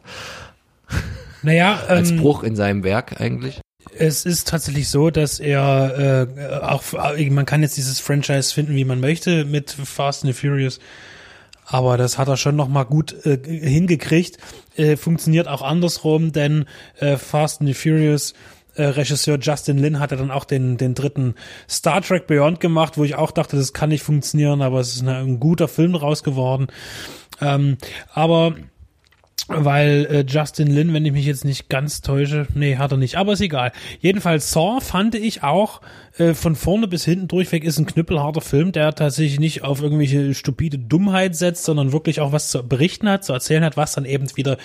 naja, 1.42 1.78
als 1.88 2.10
ähm, 2.10 2.18
Bruch 2.18 2.42
in 2.42 2.56
seinem 2.56 2.84
Werk 2.84 3.20
eigentlich? 3.20 3.60
Es 3.98 4.24
ist 4.24 4.48
tatsächlich 4.48 4.88
so, 4.88 5.10
dass 5.10 5.38
er 5.38 6.28
äh, 6.38 6.64
auch, 6.64 6.82
man 7.30 7.44
kann 7.44 7.62
jetzt 7.62 7.76
dieses 7.76 8.00
Franchise 8.00 8.52
finden, 8.52 8.74
wie 8.74 8.84
man 8.84 9.00
möchte 9.00 9.44
mit 9.44 9.70
Fast 9.70 10.24
and 10.24 10.34
the 10.34 10.40
Furious, 10.40 10.80
aber 11.66 11.96
das 11.96 12.16
hat 12.16 12.28
er 12.28 12.36
schon 12.36 12.56
noch 12.56 12.68
mal 12.68 12.84
gut 12.84 13.26
äh, 13.26 13.38
hingekriegt. 13.44 14.38
Äh, 14.76 14.96
funktioniert 14.96 15.48
auch 15.48 15.62
andersrum, 15.62 16.32
denn 16.32 16.66
äh, 16.98 17.16
Fast 17.16 17.60
and 17.60 17.68
the 17.68 17.74
Furious 17.74 18.34
äh, 18.76 18.84
Regisseur 18.84 19.38
Justin 19.40 19.78
Lin 19.78 20.00
hatte 20.00 20.16
dann 20.16 20.30
auch 20.30 20.44
den, 20.44 20.76
den 20.76 20.94
dritten 20.94 21.34
Star 21.68 22.02
Trek 22.02 22.26
Beyond 22.26 22.60
gemacht, 22.60 22.96
wo 22.98 23.04
ich 23.04 23.14
auch 23.14 23.30
dachte, 23.30 23.56
das 23.56 23.72
kann 23.72 23.90
nicht 23.90 24.02
funktionieren, 24.02 24.62
aber 24.62 24.80
es 24.80 24.94
ist 24.94 25.02
eine, 25.02 25.16
ein 25.18 25.40
guter 25.40 25.68
Film 25.68 25.94
raus 25.94 26.22
geworden. 26.22 26.68
Ähm, 27.40 27.78
aber 28.12 28.54
weil 29.48 30.06
äh, 30.10 30.24
Justin 30.26 30.66
Lin, 30.68 30.92
wenn 30.92 31.04
ich 31.04 31.12
mich 31.12 31.26
jetzt 31.26 31.44
nicht 31.44 31.68
ganz 31.68 32.00
täusche, 32.00 32.48
nee, 32.54 32.76
hat 32.76 32.90
er 32.90 32.98
nicht, 32.98 33.16
aber 33.16 33.32
ist 33.32 33.40
egal. 33.40 33.72
Jedenfalls 34.00 34.50
Saw 34.50 34.80
fand 34.80 35.14
ich 35.14 35.44
auch 35.44 35.80
äh, 36.18 36.34
von 36.34 36.56
vorne 36.56 36.88
bis 36.88 37.04
hinten 37.04 37.28
durchweg 37.28 37.64
ist 37.64 37.78
ein 37.78 37.86
knüppelharter 37.86 38.40
Film, 38.40 38.72
der 38.72 38.94
tatsächlich 38.94 39.38
nicht 39.38 39.64
auf 39.64 39.82
irgendwelche 39.82 40.34
stupide 40.34 40.78
Dummheit 40.78 41.36
setzt, 41.36 41.64
sondern 41.64 41.92
wirklich 41.92 42.20
auch 42.20 42.32
was 42.32 42.50
zu 42.50 42.62
berichten 42.62 43.08
hat, 43.08 43.24
zu 43.24 43.32
erzählen 43.32 43.64
hat, 43.64 43.76
was 43.76 43.92
dann 43.92 44.04
eben 44.04 44.26
wieder 44.36 44.56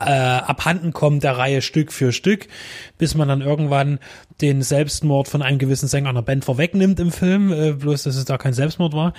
äh, 0.00 0.04
abhanden 0.04 0.92
kommt 0.92 1.24
der 1.24 1.36
Reihe 1.36 1.60
Stück 1.60 1.92
für 1.92 2.12
Stück, 2.12 2.48
bis 2.96 3.14
man 3.14 3.28
dann 3.28 3.42
irgendwann 3.42 3.98
den 4.40 4.62
Selbstmord 4.62 5.28
von 5.28 5.42
einem 5.42 5.58
gewissen 5.58 5.88
Sänger 5.88 6.08
einer 6.08 6.22
Band 6.22 6.44
vorwegnimmt 6.44 7.00
im 7.00 7.12
Film, 7.12 7.52
äh, 7.52 7.72
bloß 7.72 8.04
dass 8.04 8.16
es 8.16 8.24
da 8.24 8.38
kein 8.38 8.52
Selbstmord 8.54 8.94
war. 8.94 9.12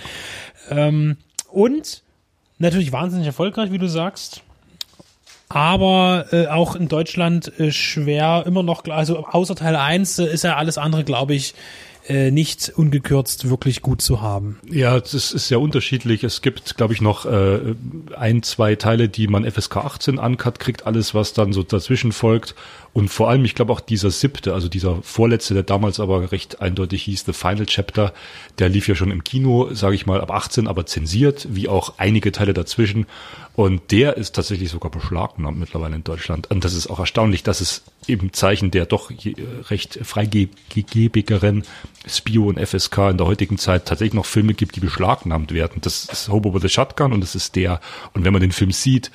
Ähm, 0.69 1.17
und 1.51 2.03
natürlich 2.57 2.91
wahnsinnig 2.91 3.27
erfolgreich, 3.27 3.71
wie 3.71 3.77
du 3.77 3.87
sagst 3.87 4.43
aber 5.49 6.27
äh, 6.31 6.47
auch 6.47 6.75
in 6.75 6.87
Deutschland 6.87 7.59
äh, 7.59 7.71
schwer 7.71 8.43
immer 8.45 8.63
noch, 8.63 8.85
also 8.85 9.25
außer 9.25 9.55
Teil 9.55 9.75
1 9.75 10.19
äh, 10.19 10.25
ist 10.25 10.43
ja 10.43 10.55
alles 10.55 10.77
andere, 10.77 11.03
glaube 11.03 11.33
ich, 11.33 11.55
äh, 12.07 12.31
nicht 12.31 12.71
ungekürzt 12.75 13.49
wirklich 13.49 13.81
gut 13.81 14.01
zu 14.01 14.21
haben. 14.21 14.59
Ja, 14.69 14.99
das 14.99 15.13
ist 15.13 15.47
sehr 15.47 15.59
unterschiedlich. 15.59 16.23
Es 16.23 16.41
gibt, 16.41 16.77
glaube 16.77 16.93
ich, 16.93 17.01
noch 17.01 17.25
äh, 17.25 17.75
ein, 18.15 18.41
zwei 18.41 18.75
Teile, 18.75 19.09
die 19.09 19.27
man 19.27 19.49
FSK 19.49 19.77
18 19.77 20.17
uncut 20.17 20.59
kriegt, 20.59 20.87
alles, 20.87 21.13
was 21.13 21.33
dann 21.33 21.53
so 21.53 21.61
dazwischen 21.61 22.11
folgt. 22.11 22.55
Und 22.93 23.09
vor 23.09 23.29
allem, 23.29 23.45
ich 23.45 23.55
glaube 23.55 23.71
auch 23.71 23.79
dieser 23.79 24.09
siebte, 24.09 24.53
also 24.53 24.67
dieser 24.67 25.01
vorletzte, 25.03 25.53
der 25.53 25.63
damals 25.63 25.99
aber 25.99 26.31
recht 26.31 26.61
eindeutig 26.61 27.03
hieß, 27.03 27.25
The 27.25 27.33
Final 27.33 27.65
Chapter, 27.65 28.13
der 28.57 28.69
lief 28.69 28.87
ja 28.87 28.95
schon 28.95 29.11
im 29.11 29.23
Kino, 29.23 29.73
sage 29.73 29.95
ich 29.95 30.05
mal, 30.05 30.21
ab 30.21 30.31
18, 30.31 30.67
aber 30.67 30.85
zensiert, 30.85 31.47
wie 31.51 31.69
auch 31.69 31.93
einige 31.97 32.31
Teile 32.31 32.53
dazwischen. 32.53 33.05
Und 33.55 33.91
der 33.91 34.17
ist 34.17 34.35
tatsächlich 34.35 34.69
sogar 34.69 34.89
beschlagnahmt 34.89 35.59
mittlerweile 35.59 35.95
in 35.95 36.03
Deutschland. 36.03 36.49
Und 36.49 36.63
das 36.63 36.73
ist 36.73 36.87
auch 36.89 36.99
erstaunlich, 36.99 37.43
dass 37.43 37.61
es 37.61 37.83
eben 38.07 38.33
Zeichen 38.33 38.71
der 38.71 38.85
doch 38.85 39.11
recht 39.69 39.99
freigebigeren 40.01 41.63
Spio 42.07 42.47
und 42.47 42.59
FSK 42.59 43.09
in 43.11 43.17
der 43.17 43.27
heutigen 43.27 43.57
Zeit 43.57 43.85
tatsächlich 43.85 44.13
noch 44.13 44.25
Filme 44.25 44.53
gibt, 44.53 44.75
die 44.75 44.79
beschlagnahmt 44.79 45.53
werden. 45.53 45.81
Das 45.81 46.05
ist 46.05 46.29
Hobo 46.29 46.53
with 46.53 46.61
the 46.61 46.69
Shotgun 46.69 47.13
und 47.13 47.21
das 47.21 47.35
ist 47.35 47.55
der. 47.55 47.81
Und 48.13 48.23
wenn 48.23 48.33
man 48.33 48.41
den 48.41 48.51
Film 48.51 48.71
sieht, 48.71 49.11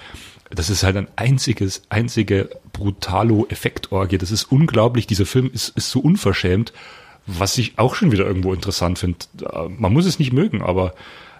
das 0.55 0.71
ist 0.71 0.83
halt 0.83 0.97
ein 0.97 1.09
einziges, 1.17 1.83
einzige 1.89 2.51
Brutalo-Effektorgie. 2.73 4.19
Das 4.19 4.31
ist 4.31 4.45
unglaublich. 4.45 5.07
Dieser 5.07 5.27
Film 5.27 5.51
ist, 5.53 5.71
ist 5.71 5.91
so 5.91 6.01
unverschämt, 6.01 6.73
was 7.27 7.57
ich 7.59 7.79
auch 7.79 7.95
schon 7.95 8.13
wieder 8.13 8.27
irgendwo 8.27 8.53
interessant 8.53 8.99
finde. 8.99 9.19
Man 9.69 9.93
muss 9.93 10.07
es 10.07 10.19
nicht 10.19 10.33
mögen, 10.33 10.63
aber 10.63 10.95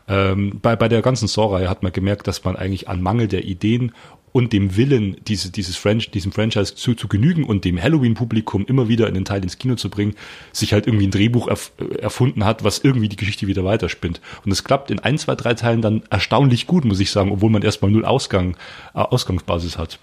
ähm, 0.09 0.59
bei, 0.61 0.77
bei 0.77 0.89
der 0.89 1.03
ganzen 1.03 1.29
Saw-Reihe 1.29 1.69
hat 1.69 1.83
man 1.83 1.93
gemerkt, 1.93 2.27
dass 2.27 2.45
man 2.45 2.57
eigentlich 2.57 2.89
an 2.89 3.03
Mangel 3.03 3.29
der 3.29 3.45
Ideen 3.45 3.93
und 4.35 4.53
dem 4.53 4.77
Willen, 4.77 5.17
diese, 5.29 5.53
dieses 5.53 5.77
French, 5.77 6.11
diesem 6.11 6.33
Franchise 6.33 6.75
zu, 6.75 6.97
zu 6.97 7.07
genügen 7.07 7.45
und 7.45 7.65
dem 7.65 7.81
Halloween-Publikum 7.81 8.67
immer 8.67 8.89
wieder 8.89 9.07
in 9.07 9.15
den 9.15 9.25
Teil 9.25 9.41
ins 9.45 9.59
Kino 9.59 9.77
zu 9.77 9.91
bringen, 9.91 10.17
sich 10.53 10.73
halt 10.73 10.89
irgendwie 10.89 11.07
ein 11.07 11.13
Drehbuch 11.13 11.47
erf 11.47 11.71
erfunden 12.01 12.45
hat, 12.45 12.65
was 12.65 12.81
irgendwie 12.81 13.09
die 13.09 13.15
Geschichte 13.15 13.47
wieder 13.47 13.65
weiterspinnt. 13.65 14.21
Und 14.45 14.51
es 14.51 14.65
klappt 14.65 14.91
in 14.91 14.99
ein, 14.99 15.19
zwei, 15.19 15.37
drei 15.37 15.55
Teilen 15.55 15.83
dann 15.83 16.03
erstaunlich 16.11 16.67
gut, 16.67 16.85
muss 16.85 16.99
ich 16.99 17.13
sagen, 17.13 17.31
obwohl 17.31 17.49
man 17.49 17.63
erstmal 17.63 17.93
null 17.93 18.05
Ausgang, 18.05 18.57
äh, 18.93 18.99
Ausgangsbasis 18.99 19.79
hat. 19.79 20.01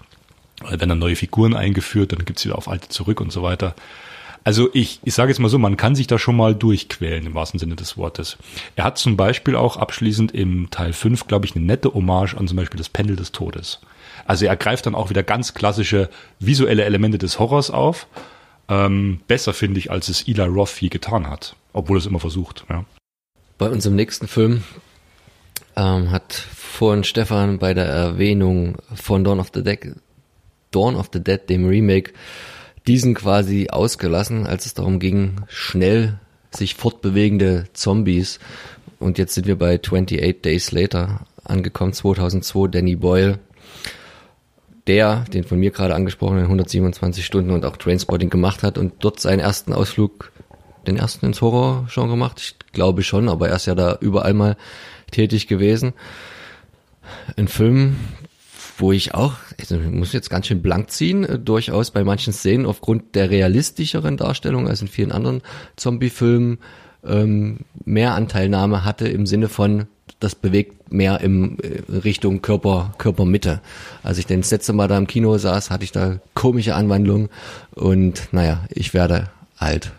Weil 0.62 0.80
wenn 0.80 0.88
dann 0.88 0.98
neue 0.98 1.16
Figuren 1.16 1.54
eingeführt, 1.54 2.12
dann 2.12 2.24
gibt's 2.24 2.46
wieder 2.46 2.56
auf 2.56 2.68
alte 2.68 2.88
zurück 2.88 3.20
und 3.20 3.32
so 3.32 3.42
weiter. 3.42 3.74
Also 4.44 4.70
ich, 4.72 5.00
ich 5.04 5.12
sage 5.12 5.30
jetzt 5.30 5.40
mal 5.40 5.50
so, 5.50 5.58
man 5.58 5.76
kann 5.76 5.94
sich 5.94 6.06
da 6.06 6.18
schon 6.18 6.36
mal 6.36 6.54
durchquälen 6.54 7.26
im 7.26 7.34
wahrsten 7.34 7.60
Sinne 7.60 7.76
des 7.76 7.98
Wortes. 7.98 8.38
Er 8.76 8.84
hat 8.84 8.96
zum 8.96 9.18
Beispiel 9.18 9.56
auch 9.56 9.76
abschließend 9.76 10.32
im 10.32 10.70
Teil 10.70 10.94
5, 10.94 11.26
glaube 11.26 11.44
ich, 11.44 11.54
eine 11.54 11.66
nette 11.66 11.92
Hommage 11.92 12.34
an 12.34 12.48
zum 12.48 12.56
Beispiel 12.56 12.78
das 12.78 12.88
Pendel 12.88 13.16
des 13.16 13.32
Todes. 13.32 13.80
Also 14.24 14.46
er 14.46 14.56
greift 14.56 14.86
dann 14.86 14.94
auch 14.94 15.10
wieder 15.10 15.22
ganz 15.22 15.54
klassische 15.54 16.08
visuelle 16.38 16.84
Elemente 16.84 17.18
des 17.18 17.38
Horrors 17.38 17.70
auf. 17.70 18.06
Ähm, 18.68 19.20
besser 19.26 19.52
finde 19.52 19.78
ich, 19.78 19.90
als 19.90 20.08
es 20.08 20.26
Eli 20.26 20.42
Roth 20.42 20.80
je 20.80 20.88
getan 20.88 21.28
hat, 21.28 21.56
obwohl 21.72 21.98
es 21.98 22.06
immer 22.06 22.20
versucht. 22.20 22.64
Ja. 22.68 22.84
Bei 23.58 23.68
unserem 23.68 23.96
nächsten 23.96 24.28
Film 24.28 24.62
ähm, 25.76 26.10
hat 26.10 26.32
vorhin 26.32 27.04
Stefan 27.04 27.58
bei 27.58 27.74
der 27.74 27.86
Erwähnung 27.86 28.76
von 28.94 29.24
Dawn 29.24 29.40
of 29.40 29.50
the 29.54 29.62
Dead, 29.62 29.94
Dawn 30.70 30.96
of 30.96 31.10
the 31.12 31.22
Dead, 31.22 31.40
dem 31.48 31.66
Remake, 31.66 32.12
diesen 32.86 33.14
quasi 33.14 33.68
ausgelassen, 33.70 34.46
als 34.46 34.66
es 34.66 34.74
darum 34.74 34.98
ging, 34.98 35.42
schnell 35.48 36.18
sich 36.50 36.74
fortbewegende 36.74 37.66
Zombies. 37.72 38.38
Und 38.98 39.18
jetzt 39.18 39.34
sind 39.34 39.46
wir 39.46 39.56
bei 39.56 39.80
28 39.80 40.42
Days 40.42 40.72
Later 40.72 41.26
angekommen, 41.44 41.92
2002, 41.92 42.68
Danny 42.68 42.96
Boyle. 42.96 43.38
Der, 44.86 45.24
den 45.32 45.44
von 45.44 45.58
mir 45.58 45.70
gerade 45.70 45.94
angesprochenen 45.94 46.44
127 46.44 47.24
Stunden 47.24 47.50
und 47.50 47.64
auch 47.64 47.76
Trainspotting 47.76 48.30
gemacht 48.30 48.62
hat 48.62 48.78
und 48.78 48.94
dort 49.00 49.20
seinen 49.20 49.38
ersten 49.38 49.72
Ausflug, 49.72 50.32
den 50.86 50.96
ersten 50.96 51.26
ins 51.26 51.40
Horror 51.40 51.86
schon 51.88 52.08
gemacht. 52.08 52.40
Ich 52.40 52.72
glaube 52.72 53.02
schon, 53.02 53.28
aber 53.28 53.48
er 53.48 53.56
ist 53.56 53.66
ja 53.66 53.76
da 53.76 53.96
überall 54.00 54.34
mal 54.34 54.56
tätig 55.12 55.46
gewesen. 55.46 55.92
Ein 57.36 57.46
Film, 57.46 57.96
wo 58.78 58.92
ich 58.92 59.14
auch, 59.14 59.34
also 59.60 59.76
ich 59.76 59.90
muss 59.90 60.12
jetzt 60.12 60.30
ganz 60.30 60.48
schön 60.48 60.62
blank 60.62 60.90
ziehen, 60.90 61.24
äh, 61.24 61.38
durchaus 61.38 61.92
bei 61.92 62.02
manchen 62.02 62.32
Szenen 62.32 62.66
aufgrund 62.66 63.14
der 63.14 63.30
realistischeren 63.30 64.16
Darstellung 64.16 64.68
als 64.68 64.82
in 64.82 64.88
vielen 64.88 65.12
anderen 65.12 65.42
Zombie-Filmen 65.76 66.58
ähm, 67.06 67.60
mehr 67.84 68.14
Anteilnahme 68.14 68.84
hatte 68.84 69.08
im 69.08 69.26
Sinne 69.26 69.48
von, 69.48 69.86
das 70.20 70.34
bewegt 70.34 70.92
mehr 70.92 71.20
im 71.20 71.58
äh, 71.60 71.82
Richtung 71.90 72.42
Körper, 72.42 72.92
Körpermitte. 72.98 73.60
Als 74.02 74.18
ich 74.18 74.26
den 74.26 74.40
das 74.40 74.50
letzte 74.50 74.72
Mal 74.72 74.88
da 74.88 74.96
im 74.98 75.06
Kino 75.06 75.36
saß, 75.36 75.70
hatte 75.70 75.84
ich 75.84 75.92
da 75.92 76.18
komische 76.34 76.74
Anwandlungen 76.74 77.28
und 77.74 78.28
naja, 78.32 78.64
ich 78.70 78.94
werde 78.94 79.30
alt. 79.56 79.92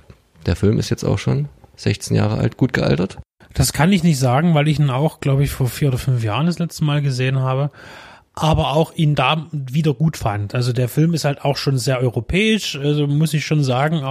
Der 0.46 0.56
Film 0.56 0.80
ist 0.80 0.90
jetzt 0.90 1.04
auch 1.04 1.20
schon 1.20 1.50
16 1.78 2.16
Jahre 2.16 2.38
alt, 2.38 2.58
gut 2.58 2.74
gealtert. 2.74 3.18
Das 3.54 3.74
kann 3.74 3.92
ich 3.92 4.04
nicht 4.04 4.20
sagen, 4.20 4.56
weil 4.56 4.68
ich 4.68 4.80
ihn 4.80 4.90
auch, 4.90 5.20
glaube 5.20 5.44
ich, 5.44 5.52
vor 5.52 5.68
vier 5.68 5.90
oder 5.90 5.98
fünf 5.98 6.24
Jahren 6.24 6.48
das 6.48 6.60
letzte 6.60 6.84
Mal 6.84 7.02
gesehen 7.02 7.40
habe 7.40 7.70
aber 8.36 8.74
auch 8.74 8.94
ihn 8.96 9.16
da 9.16 9.46
wieder 9.52 9.94
gut 9.94 10.18
fand. 10.18 10.56
Also 10.56 10.74
der 10.74 10.90
Film 10.90 11.14
ist 11.14 11.26
halt 11.26 11.46
auch 11.46 11.58
schon 11.58 11.78
sehr 11.78 12.00
europäisch, 12.00 12.76
also 12.76 13.06
muss 13.06 13.34
ich 13.34 13.46
schon 13.46 13.64
sagen, 13.64 14.02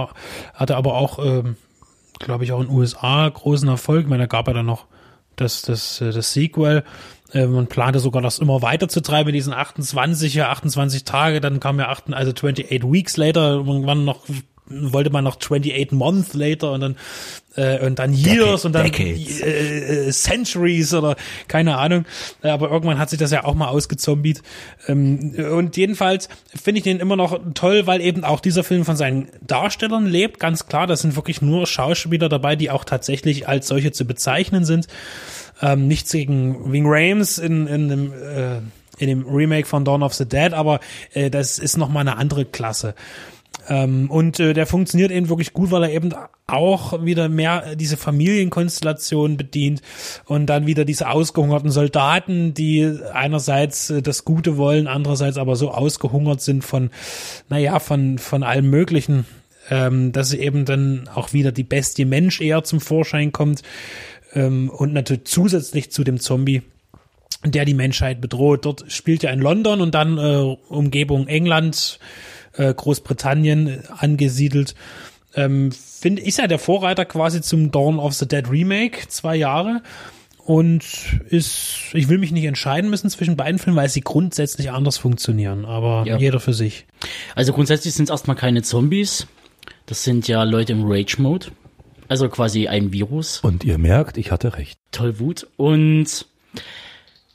hatte 0.53 0.77
aber 0.77 0.95
auch, 0.95 1.19
ähm, 1.19 1.57
glaube 2.23 2.43
ich, 2.43 2.51
auch 2.51 2.61
in 2.61 2.67
den 2.67 2.75
USA 2.75 3.27
großen 3.29 3.67
Erfolg. 3.67 4.03
Ich 4.03 4.09
meine, 4.09 4.23
da 4.23 4.27
gab 4.27 4.47
er 4.47 4.53
dann 4.53 4.65
noch 4.65 4.85
das, 5.35 5.61
das, 5.61 6.01
äh, 6.01 6.11
das 6.11 6.33
Sequel. 6.33 6.83
Äh, 7.31 7.47
man 7.47 7.67
plante 7.67 7.99
sogar 7.99 8.21
das 8.21 8.39
immer 8.39 8.61
weiter 8.61 8.87
zu 8.87 9.01
treiben 9.01 9.29
in 9.29 9.35
diesen 9.35 9.53
28, 9.53 10.33
ja, 10.33 10.49
28 10.49 11.03
Tage, 11.03 11.41
dann 11.41 11.59
kam 11.59 11.79
ja 11.79 11.89
8, 11.89 12.13
also 12.13 12.31
28 12.31 12.83
Weeks 12.91 13.17
later, 13.17 13.51
irgendwann 13.51 14.05
noch 14.05 14.21
wollte 14.67 15.09
man 15.09 15.23
noch 15.23 15.37
28 15.37 15.91
Months 15.91 16.33
later 16.33 16.71
und 16.71 16.81
dann 16.81 16.95
äh, 17.55 17.85
und 17.85 17.99
dann 17.99 18.13
Years 18.13 18.63
Decade, 18.63 18.67
und 18.67 18.75
dann 18.75 18.85
äh, 18.93 20.07
äh, 20.07 20.11
Centuries 20.11 20.93
oder 20.93 21.15
keine 21.47 21.77
Ahnung. 21.77 22.05
Aber 22.41 22.69
irgendwann 22.69 22.97
hat 22.97 23.09
sich 23.09 23.19
das 23.19 23.31
ja 23.31 23.43
auch 23.43 23.53
mal 23.53 23.67
ausgezombiet. 23.67 24.41
Ähm, 24.87 25.35
und 25.51 25.77
jedenfalls 25.77 26.29
finde 26.55 26.79
ich 26.79 26.83
den 26.83 26.99
immer 26.99 27.15
noch 27.15 27.39
toll, 27.53 27.85
weil 27.87 28.01
eben 28.01 28.23
auch 28.23 28.39
dieser 28.39 28.63
Film 28.63 28.85
von 28.85 28.95
seinen 28.95 29.29
Darstellern 29.41 30.05
lebt. 30.05 30.39
Ganz 30.39 30.67
klar, 30.67 30.87
das 30.87 31.01
sind 31.01 31.15
wirklich 31.15 31.41
nur 31.41 31.67
Schauspieler 31.67 32.29
dabei, 32.29 32.55
die 32.55 32.71
auch 32.71 32.85
tatsächlich 32.85 33.47
als 33.47 33.67
solche 33.67 33.91
zu 33.91 34.05
bezeichnen 34.05 34.65
sind. 34.65 34.87
Ähm, 35.61 35.87
nichts 35.87 36.11
gegen 36.11 36.71
Wing 36.71 36.85
Rames 36.87 37.37
in, 37.37 37.67
in 37.67 37.89
dem 37.89 38.13
äh, 38.13 38.61
in 38.99 39.07
dem 39.07 39.25
Remake 39.27 39.67
von 39.67 39.83
Dawn 39.85 40.03
of 40.03 40.13
the 40.13 40.25
Dead, 40.25 40.53
aber 40.53 40.79
äh, 41.13 41.31
das 41.31 41.57
ist 41.57 41.77
noch 41.77 41.89
mal 41.89 42.01
eine 42.01 42.17
andere 42.17 42.45
Klasse. 42.45 42.93
Ähm, 43.69 44.09
und 44.09 44.39
äh, 44.39 44.53
der 44.53 44.65
funktioniert 44.65 45.11
eben 45.11 45.29
wirklich 45.29 45.53
gut, 45.53 45.71
weil 45.71 45.83
er 45.83 45.91
eben 45.91 46.13
auch 46.47 47.03
wieder 47.05 47.29
mehr 47.29 47.75
diese 47.75 47.95
Familienkonstellation 47.95 49.37
bedient 49.37 49.81
und 50.25 50.47
dann 50.47 50.67
wieder 50.67 50.83
diese 50.85 51.09
ausgehungerten 51.09 51.71
Soldaten, 51.71 52.53
die 52.53 52.99
einerseits 53.13 53.89
äh, 53.89 54.01
das 54.01 54.25
Gute 54.25 54.57
wollen, 54.57 54.87
andererseits 54.87 55.37
aber 55.37 55.55
so 55.55 55.71
ausgehungert 55.71 56.41
sind 56.41 56.63
von, 56.63 56.89
naja, 57.49 57.79
von, 57.79 58.17
von 58.17 58.43
allem 58.43 58.69
Möglichen, 58.69 59.25
ähm, 59.69 60.11
dass 60.11 60.33
eben 60.33 60.65
dann 60.65 61.09
auch 61.13 61.31
wieder 61.31 61.53
die 61.53 61.63
Bestie 61.63 62.05
Mensch 62.05 62.41
eher 62.41 62.63
zum 62.63 62.81
Vorschein 62.81 63.31
kommt 63.31 63.61
ähm, 64.33 64.69
und 64.69 64.93
natürlich 64.93 65.25
zusätzlich 65.25 65.91
zu 65.91 66.03
dem 66.03 66.19
Zombie 66.19 66.63
der 67.45 67.65
die 67.65 67.73
Menschheit 67.73 68.21
bedroht. 68.21 68.65
Dort 68.65 68.85
spielt 68.89 69.23
er 69.23 69.33
in 69.33 69.41
London 69.41 69.81
und 69.81 69.93
dann 69.93 70.17
äh, 70.17 70.55
Umgebung 70.69 71.27
England, 71.27 71.99
äh, 72.53 72.73
Großbritannien 72.73 73.83
angesiedelt. 73.97 74.75
Ähm, 75.35 75.71
finde 75.71 76.21
ist 76.21 76.37
ja 76.37 76.47
der 76.47 76.59
Vorreiter 76.59 77.05
quasi 77.05 77.41
zum 77.41 77.71
Dawn 77.71 77.99
of 77.99 78.13
the 78.13 78.27
Dead 78.27 78.49
Remake, 78.49 79.07
zwei 79.07 79.35
Jahre. 79.35 79.81
Und 80.45 80.83
ist, 81.29 81.77
ich 81.93 82.09
will 82.09 82.17
mich 82.17 82.33
nicht 82.33 82.43
entscheiden 82.43 82.89
müssen 82.89 83.09
zwischen 83.09 83.37
beiden 83.37 83.59
Filmen, 83.59 83.77
weil 83.77 83.87
sie 83.87 84.01
grundsätzlich 84.01 84.71
anders 84.71 84.97
funktionieren, 84.97 85.63
aber 85.63 86.03
ja. 86.05 86.17
jeder 86.17 86.41
für 86.41 86.53
sich. 86.53 86.85
Also 87.33 87.53
grundsätzlich 87.53 87.93
sind 87.93 88.05
es 88.05 88.09
erstmal 88.09 88.35
keine 88.35 88.61
Zombies. 88.61 89.25
Das 89.85 90.03
sind 90.03 90.27
ja 90.27 90.43
Leute 90.43 90.73
im 90.73 90.83
Rage-Mode. 90.85 91.47
Also 92.09 92.27
quasi 92.27 92.67
ein 92.67 92.91
Virus. 92.91 93.39
Und 93.39 93.63
ihr 93.63 93.77
merkt, 93.77 94.17
ich 94.17 94.31
hatte 94.31 94.57
recht. 94.57 94.77
Tollwut. 94.91 95.47
Und 95.55 96.25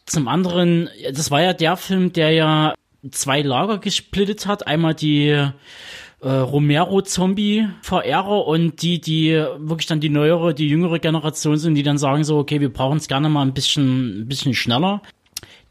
zum 0.05 0.29
anderen, 0.29 0.91
das 1.13 1.31
war 1.31 1.43
ja 1.43 1.55
der 1.55 1.77
Film, 1.77 2.13
der 2.13 2.33
ja 2.33 2.75
zwei 3.11 3.43
Lager 3.43 3.79
gesplittet 3.79 4.47
hat. 4.47 4.67
Einmal 4.67 4.95
die 4.95 5.29
äh, 5.29 6.29
Romero-Zombie-Verehrer 6.29 8.47
und 8.47 8.83
die, 8.83 9.01
die 9.01 9.31
wirklich 9.59 9.87
dann 9.87 10.01
die 10.01 10.09
neuere, 10.09 10.55
die 10.55 10.69
jüngere 10.69 10.99
Generation 10.99 11.57
sind, 11.57 11.75
die 11.75 11.83
dann 11.83 11.99
sagen 11.99 12.25
so, 12.25 12.39
okay, 12.39 12.61
wir 12.61 12.73
brauchen 12.73 12.99
es 12.99 13.09
gerne 13.09 13.29
mal 13.29 13.43
ein 13.43 13.55
bisschen, 13.55 14.23
ein 14.23 14.29
bisschen 14.29 14.55
schneller. 14.55 15.03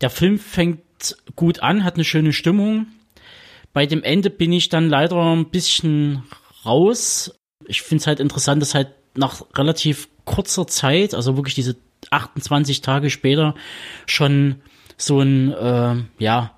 Der 0.01 0.09
Film 0.09 0.39
fängt 0.39 0.79
gut 1.35 1.59
an, 1.59 1.83
hat 1.83 1.95
eine 1.95 2.05
schöne 2.05 2.33
Stimmung. 2.33 2.87
Bei 3.73 3.85
dem 3.85 4.03
Ende 4.03 4.29
bin 4.29 4.53
ich 4.53 4.69
dann 4.69 4.89
leider 4.89 5.35
ein 5.35 5.49
bisschen 5.49 6.23
raus. 6.65 7.37
Ich 7.67 7.81
finde 7.81 8.01
es 8.01 8.07
halt 8.07 8.19
interessant, 8.19 8.61
dass 8.61 8.73
halt 8.73 8.89
nach 9.15 9.43
relativ 9.55 10.07
kurzer 10.25 10.67
Zeit, 10.67 11.13
also 11.13 11.35
wirklich 11.35 11.55
diese 11.55 11.75
28 12.11 12.81
Tage 12.81 13.09
später, 13.09 13.55
schon 14.05 14.61
so 14.97 15.19
ein, 15.19 15.51
äh, 15.51 15.95
ja, 16.19 16.56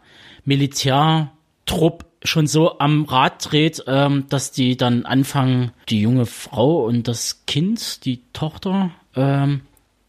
Militärtrupp 0.50 2.06
schon 2.24 2.48
so 2.48 2.80
am 2.80 3.06
Rad 3.06 3.52
dreht, 3.52 3.84
ähm, 3.86 4.26
dass 4.30 4.52
die 4.52 4.76
dann 4.76 5.06
anfangen, 5.06 5.72
die 5.90 6.02
junge 6.02 6.26
Frau 6.26 6.86
und 6.86 7.08
das 7.08 7.46
Kind, 7.46 8.04
die 8.04 8.24
Tochter, 8.34 8.92
ähm, 9.16 9.62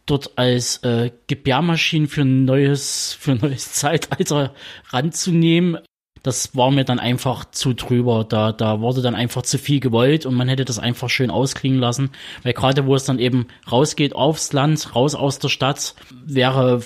dort 0.07 0.37
als 0.37 0.77
äh, 0.77 1.11
Gebärmaschinen 1.27 2.07
für 2.07 2.21
ein 2.21 2.43
neues, 2.45 3.15
für 3.19 3.33
ein 3.33 3.39
neues 3.39 3.71
Zeitalter 3.73 4.53
ranzunehmen. 4.89 5.77
Das 6.23 6.55
war 6.55 6.71
mir 6.71 6.83
dann 6.83 6.99
einfach 6.99 7.45
zu 7.51 7.73
drüber. 7.73 8.23
Da, 8.27 8.51
da 8.51 8.79
wurde 8.79 9.01
dann 9.01 9.15
einfach 9.15 9.41
zu 9.41 9.57
viel 9.57 9.79
gewollt 9.79 10.25
und 10.25 10.35
man 10.35 10.47
hätte 10.47 10.65
das 10.65 10.79
einfach 10.79 11.09
schön 11.09 11.31
ausklingen 11.31 11.79
lassen. 11.79 12.11
Weil 12.43 12.53
gerade 12.53 12.85
wo 12.85 12.95
es 12.95 13.05
dann 13.05 13.19
eben 13.19 13.47
rausgeht 13.71 14.15
aufs 14.15 14.53
Land, 14.53 14.95
raus 14.95 15.15
aus 15.15 15.39
der 15.39 15.49
Stadt, 15.49 15.95
wäre 16.25 16.81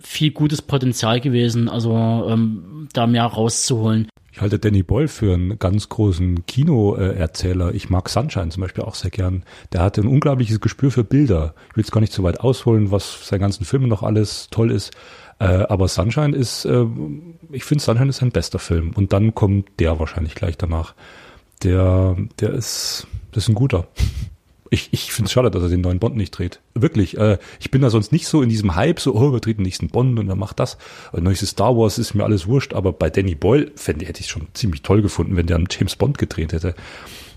viel 0.00 0.30
gutes 0.30 0.62
Potenzial 0.62 1.20
gewesen, 1.20 1.68
also 1.68 2.26
ähm, 2.28 2.88
da 2.92 3.06
mehr 3.06 3.24
rauszuholen. 3.24 4.08
Ich 4.36 4.42
halte 4.42 4.58
Danny 4.58 4.82
Boyle 4.82 5.08
für 5.08 5.32
einen 5.32 5.58
ganz 5.58 5.88
großen 5.88 6.44
Kinoerzähler. 6.44 7.74
Ich 7.74 7.88
mag 7.88 8.10
Sunshine 8.10 8.50
zum 8.50 8.60
Beispiel 8.60 8.84
auch 8.84 8.94
sehr 8.94 9.10
gern. 9.10 9.44
Der 9.72 9.80
hatte 9.80 10.02
ein 10.02 10.08
unglaubliches 10.08 10.60
Gespür 10.60 10.90
für 10.90 11.04
Bilder. 11.04 11.54
Ich 11.70 11.76
will 11.76 11.82
jetzt 11.84 11.90
gar 11.90 12.02
nicht 12.02 12.12
so 12.12 12.22
weit 12.22 12.40
ausholen, 12.40 12.90
was 12.90 13.26
seinen 13.26 13.40
ganzen 13.40 13.64
Filmen 13.64 13.88
noch 13.88 14.02
alles 14.02 14.48
toll 14.50 14.70
ist. 14.70 14.92
Äh, 15.38 15.44
aber 15.44 15.88
Sunshine 15.88 16.34
ist, 16.34 16.64
äh, 16.64 16.86
ich 17.52 17.64
finde 17.64 17.84
Sunshine 17.84 18.08
ist 18.08 18.18
sein 18.18 18.30
bester 18.30 18.58
Film. 18.58 18.92
Und 18.94 19.12
dann 19.12 19.34
kommt 19.34 19.68
der 19.78 19.98
wahrscheinlich 19.98 20.34
gleich 20.34 20.56
danach. 20.56 20.94
Der, 21.62 22.16
der 22.40 22.50
ist, 22.50 23.06
das 23.32 23.44
ist 23.44 23.48
ein 23.48 23.54
guter. 23.54 23.88
Ich, 24.70 24.88
ich 24.92 25.12
finde 25.12 25.28
es 25.28 25.32
schade, 25.32 25.50
dass 25.50 25.62
er 25.62 25.68
den 25.68 25.80
neuen 25.80 26.00
Bond 26.00 26.16
nicht 26.16 26.32
dreht. 26.32 26.60
Wirklich, 26.74 27.16
äh, 27.16 27.38
ich 27.60 27.70
bin 27.70 27.82
da 27.82 27.90
sonst 27.90 28.10
nicht 28.10 28.26
so 28.26 28.42
in 28.42 28.48
diesem 28.48 28.74
Hype, 28.74 28.98
so, 28.98 29.14
oh, 29.14 29.32
wir 29.32 29.40
dreht 29.40 29.58
den 29.58 29.62
nächsten 29.62 29.88
Bond 29.88 30.18
und 30.18 30.28
er 30.28 30.34
macht 30.34 30.58
das. 30.58 30.76
Äh, 31.12 31.20
neuestes 31.20 31.50
Star 31.50 31.76
Wars 31.76 31.98
ist 31.98 32.14
mir 32.14 32.24
alles 32.24 32.46
wurscht, 32.48 32.74
aber 32.74 32.92
bei 32.92 33.08
Danny 33.08 33.34
Boyle 33.34 33.70
fände 33.76 34.04
hätte 34.06 34.20
ich 34.20 34.28
schon 34.28 34.48
ziemlich 34.54 34.82
toll 34.82 35.02
gefunden, 35.02 35.36
wenn 35.36 35.46
der 35.46 35.56
einen 35.56 35.68
James 35.70 35.94
Bond 35.96 36.18
gedreht 36.18 36.52
hätte. 36.52 36.74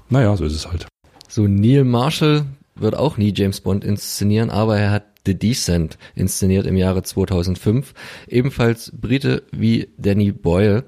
Naja, 0.10 0.36
so 0.38 0.44
ist 0.44 0.56
es 0.56 0.68
halt. 0.68 0.88
So, 1.28 1.48
Neil 1.48 1.84
Marshall 1.84 2.46
wird 2.76 2.96
auch 2.96 3.18
nie 3.18 3.34
James 3.36 3.62
Bond 3.62 3.84
inszenieren, 3.84 4.50
aber 4.50 4.80
er 4.80 4.92
hat 4.92 5.06
The 5.30 5.38
Descent 5.38 6.00
inszeniert 6.16 6.66
im 6.66 6.76
Jahre 6.76 7.04
2005. 7.04 7.94
Ebenfalls 8.28 8.92
Brite 9.00 9.44
wie 9.52 9.90
Danny 9.98 10.32
Boyle. 10.32 10.86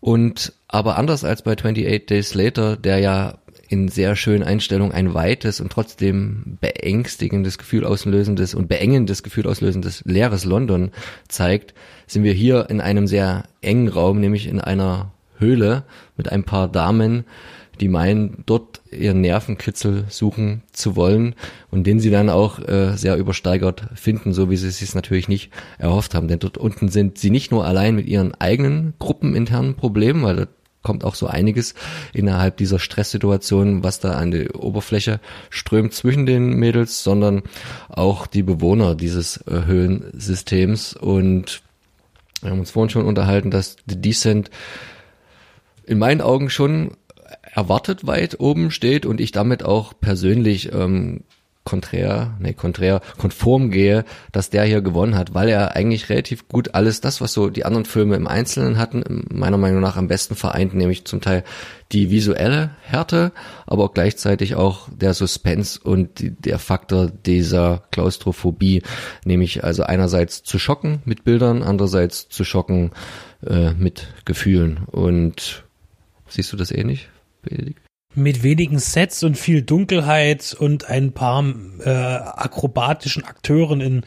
Und 0.00 0.52
aber 0.68 0.96
anders 0.96 1.24
als 1.24 1.42
bei 1.42 1.52
28 1.52 2.06
Days 2.06 2.34
Later, 2.34 2.76
der 2.76 2.98
ja 2.98 3.38
in 3.68 3.88
sehr 3.88 4.14
schönen 4.14 4.44
Einstellungen 4.44 4.92
ein 4.92 5.12
weites 5.12 5.60
und 5.60 5.72
trotzdem 5.72 6.56
beängstigendes 6.60 7.58
Gefühl 7.58 7.84
auslösendes 7.84 8.54
und 8.54 8.68
beengendes 8.68 9.24
Gefühl 9.24 9.48
auslösendes 9.48 10.02
leeres 10.04 10.44
London 10.44 10.92
zeigt, 11.26 11.74
sind 12.06 12.22
wir 12.22 12.32
hier 12.32 12.70
in 12.70 12.80
einem 12.80 13.08
sehr 13.08 13.44
engen 13.60 13.88
Raum, 13.88 14.20
nämlich 14.20 14.46
in 14.46 14.60
einer 14.60 15.12
Höhle 15.36 15.82
mit 16.16 16.30
ein 16.30 16.44
paar 16.44 16.68
Damen, 16.68 17.24
die 17.80 17.88
meinen, 17.88 18.44
dort 18.46 18.77
ihren 18.90 19.20
Nervenkitzel 19.20 20.04
suchen 20.08 20.62
zu 20.72 20.96
wollen 20.96 21.34
und 21.70 21.86
den 21.86 22.00
sie 22.00 22.10
dann 22.10 22.30
auch 22.30 22.58
äh, 22.60 22.96
sehr 22.96 23.16
übersteigert 23.16 23.84
finden, 23.94 24.32
so 24.32 24.50
wie 24.50 24.56
sie 24.56 24.68
es 24.68 24.78
sich 24.78 24.94
natürlich 24.94 25.28
nicht 25.28 25.50
erhofft 25.78 26.14
haben. 26.14 26.28
Denn 26.28 26.38
dort 26.38 26.58
unten 26.58 26.88
sind 26.88 27.18
sie 27.18 27.30
nicht 27.30 27.50
nur 27.50 27.64
allein 27.64 27.94
mit 27.94 28.06
ihren 28.06 28.34
eigenen 28.34 28.94
gruppeninternen 28.98 29.74
Problemen, 29.74 30.22
weil 30.22 30.48
kommt 30.82 31.04
auch 31.04 31.16
so 31.16 31.26
einiges 31.26 31.74
innerhalb 32.12 32.56
dieser 32.56 32.78
Stresssituation, 32.78 33.82
was 33.82 34.00
da 34.00 34.12
an 34.12 34.30
die 34.30 34.48
Oberfläche 34.48 35.20
strömt 35.50 35.92
zwischen 35.92 36.24
den 36.24 36.54
Mädels, 36.54 37.02
sondern 37.02 37.42
auch 37.88 38.26
die 38.26 38.42
Bewohner 38.42 38.94
dieses 38.94 39.38
äh, 39.48 39.66
Höhlensystems. 39.66 40.94
Und 40.94 41.62
wir 42.40 42.50
haben 42.50 42.60
uns 42.60 42.70
vorhin 42.70 42.90
schon 42.90 43.04
unterhalten, 43.04 43.50
dass 43.50 43.76
The 43.86 44.00
Descent 44.00 44.50
in 45.84 45.98
meinen 45.98 46.20
Augen 46.20 46.48
schon 46.48 46.92
erwartet 47.54 48.06
weit 48.06 48.40
oben 48.40 48.70
steht 48.70 49.06
und 49.06 49.20
ich 49.20 49.32
damit 49.32 49.62
auch 49.62 49.94
persönlich 50.00 50.72
ähm, 50.72 51.24
konträr, 51.68 52.34
nee, 52.40 52.54
konträr, 52.54 53.02
konform 53.18 53.70
gehe, 53.70 54.06
dass 54.32 54.48
der 54.48 54.64
hier 54.64 54.80
gewonnen 54.80 55.16
hat, 55.16 55.34
weil 55.34 55.50
er 55.50 55.76
eigentlich 55.76 56.08
relativ 56.08 56.48
gut 56.48 56.74
alles 56.74 57.02
das, 57.02 57.20
was 57.20 57.34
so 57.34 57.50
die 57.50 57.66
anderen 57.66 57.84
Filme 57.84 58.16
im 58.16 58.26
Einzelnen 58.26 58.78
hatten, 58.78 59.26
meiner 59.30 59.58
Meinung 59.58 59.82
nach 59.82 59.98
am 59.98 60.08
besten 60.08 60.34
vereint, 60.34 60.72
nämlich 60.72 61.04
zum 61.04 61.20
Teil 61.20 61.44
die 61.92 62.10
visuelle 62.10 62.70
Härte, 62.84 63.32
aber 63.66 63.92
gleichzeitig 63.92 64.54
auch 64.54 64.88
der 64.88 65.12
Suspense 65.12 65.78
und 65.78 66.20
die, 66.20 66.30
der 66.30 66.58
Faktor 66.58 67.10
dieser 67.26 67.82
Klaustrophobie, 67.90 68.82
nämlich 69.26 69.62
also 69.62 69.82
einerseits 69.82 70.42
zu 70.44 70.58
schocken 70.58 71.02
mit 71.04 71.24
Bildern, 71.24 71.62
andererseits 71.62 72.30
zu 72.30 72.44
schocken 72.44 72.92
äh, 73.46 73.72
mit 73.74 74.08
Gefühlen. 74.24 74.84
Und 74.86 75.64
siehst 76.28 76.50
du 76.50 76.56
das 76.56 76.70
ähnlich, 76.70 77.10
Benedikt? 77.48 77.88
mit 78.14 78.42
wenigen 78.42 78.78
Sets 78.78 79.22
und 79.22 79.36
viel 79.36 79.62
Dunkelheit 79.62 80.56
und 80.58 80.88
ein 80.88 81.12
paar 81.12 81.44
äh, 81.80 81.88
akrobatischen 81.88 83.24
Akteuren 83.24 83.80
in 83.80 84.02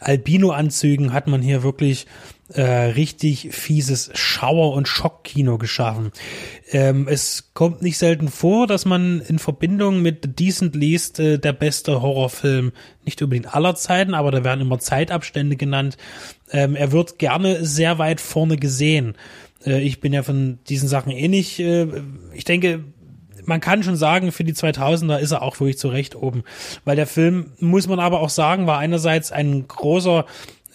Albino-Anzügen 0.00 1.12
hat 1.12 1.28
man 1.28 1.40
hier 1.40 1.62
wirklich 1.62 2.06
äh, 2.52 2.60
richtig 2.60 3.48
fieses 3.52 4.10
Schauer- 4.14 4.74
und 4.74 4.86
Schockkino 4.86 5.56
geschaffen. 5.56 6.12
Ähm, 6.72 7.08
es 7.08 7.52
kommt 7.54 7.80
nicht 7.80 7.96
selten 7.96 8.28
vor, 8.28 8.66
dass 8.66 8.84
man 8.84 9.22
in 9.22 9.38
Verbindung 9.38 10.02
mit 10.02 10.38
Decent 10.38 10.74
Least 10.74 11.18
äh, 11.20 11.38
der 11.38 11.54
beste 11.54 12.02
Horrorfilm, 12.02 12.72
nicht 13.04 13.22
unbedingt 13.22 13.54
aller 13.54 13.76
Zeiten, 13.76 14.12
aber 14.12 14.30
da 14.30 14.44
werden 14.44 14.60
immer 14.60 14.78
Zeitabstände 14.78 15.56
genannt. 15.56 15.96
Ähm, 16.50 16.76
er 16.76 16.92
wird 16.92 17.18
gerne 17.18 17.64
sehr 17.64 17.98
weit 17.98 18.20
vorne 18.20 18.56
gesehen. 18.56 19.14
Äh, 19.64 19.80
ich 19.80 20.00
bin 20.00 20.12
ja 20.12 20.22
von 20.22 20.58
diesen 20.68 20.88
Sachen 20.88 21.12
ähnlich. 21.12 21.60
Äh, 21.60 21.88
ich 22.32 22.44
denke, 22.44 22.84
man 23.44 23.60
kann 23.60 23.82
schon 23.82 23.96
sagen, 23.96 24.32
für 24.32 24.44
die 24.44 24.54
2000er 24.54 25.18
ist 25.18 25.32
er 25.32 25.42
auch 25.42 25.60
wirklich 25.60 25.78
zu 25.78 25.88
Recht 25.88 26.16
oben. 26.16 26.44
Weil 26.84 26.96
der 26.96 27.06
Film, 27.06 27.52
muss 27.58 27.86
man 27.86 28.00
aber 28.00 28.20
auch 28.20 28.30
sagen, 28.30 28.66
war 28.66 28.78
einerseits 28.78 29.32
ein 29.32 29.68
großer 29.68 30.24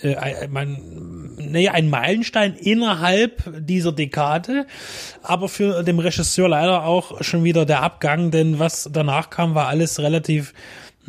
äh, 0.02 0.47
man, 0.47 1.36
naja, 1.38 1.73
ein 1.73 1.89
Meilenstein 1.89 2.56
innerhalb 2.56 3.43
dieser 3.65 3.91
Dekade, 3.91 4.65
aber 5.23 5.49
für 5.49 5.84
den 5.84 5.99
Regisseur 5.99 6.47
leider 6.47 6.86
auch 6.86 7.21
schon 7.21 7.43
wieder 7.43 7.65
der 7.65 7.82
Abgang, 7.82 8.32
denn 8.32 8.60
was 8.60 8.89
danach 8.91 9.30
kam, 9.30 9.56
war 9.56 9.67
alles 9.67 9.99
relativ 9.99 10.54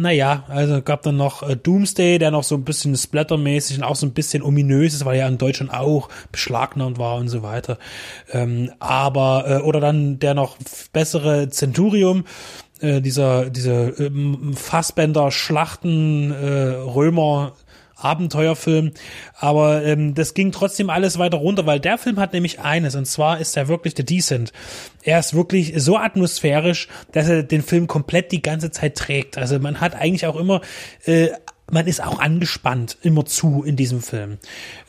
naja, 0.00 0.44
also 0.48 0.82
gab 0.82 1.02
dann 1.02 1.16
noch 1.16 1.42
äh, 1.48 1.56
Doomsday, 1.56 2.18
der 2.18 2.30
noch 2.30 2.44
so 2.44 2.54
ein 2.54 2.64
bisschen 2.64 2.96
splattermäßig 2.96 3.78
und 3.78 3.84
auch 3.84 3.96
so 3.96 4.06
ein 4.06 4.12
bisschen 4.12 4.42
ominös 4.42 4.94
ist, 4.94 5.04
weil 5.04 5.18
er 5.18 5.28
in 5.28 5.38
Deutschland 5.38 5.72
auch 5.72 6.08
beschlagnahmt 6.32 6.98
war 6.98 7.16
und 7.16 7.28
so 7.28 7.42
weiter. 7.42 7.78
Ähm, 8.32 8.72
aber, 8.78 9.44
äh, 9.46 9.62
oder 9.62 9.80
dann 9.80 10.18
der 10.18 10.34
noch 10.34 10.56
bessere 10.92 11.48
Centurium, 11.50 12.24
äh, 12.80 13.00
dieser, 13.00 13.50
dieser 13.50 13.98
ähm, 14.00 14.54
Fassbender 14.56 15.30
Schlachten 15.30 16.32
äh, 16.32 16.70
Römer 16.76 17.52
Abenteuerfilm. 18.00 18.92
Aber 19.36 19.84
ähm, 19.84 20.14
das 20.14 20.34
ging 20.34 20.52
trotzdem 20.52 20.90
alles 20.90 21.18
weiter 21.18 21.38
runter, 21.38 21.66
weil 21.66 21.80
der 21.80 21.98
Film 21.98 22.18
hat 22.18 22.32
nämlich 22.32 22.60
eines, 22.60 22.94
und 22.94 23.06
zwar 23.06 23.40
ist 23.40 23.56
er 23.56 23.68
wirklich 23.68 23.94
der 23.94 24.04
Decent. 24.04 24.52
Er 25.02 25.18
ist 25.18 25.34
wirklich 25.34 25.74
so 25.76 25.96
atmosphärisch, 25.96 26.88
dass 27.12 27.28
er 27.28 27.42
den 27.42 27.62
Film 27.62 27.86
komplett 27.86 28.32
die 28.32 28.42
ganze 28.42 28.70
Zeit 28.70 28.96
trägt. 28.96 29.38
Also 29.38 29.58
man 29.58 29.80
hat 29.80 29.94
eigentlich 29.94 30.26
auch 30.26 30.36
immer 30.36 30.60
äh, 31.04 31.28
man 31.70 31.86
ist 31.86 32.02
auch 32.02 32.18
angespannt 32.18 32.98
immer 33.02 33.24
zu 33.24 33.62
in 33.62 33.76
diesem 33.76 34.00
Film, 34.00 34.38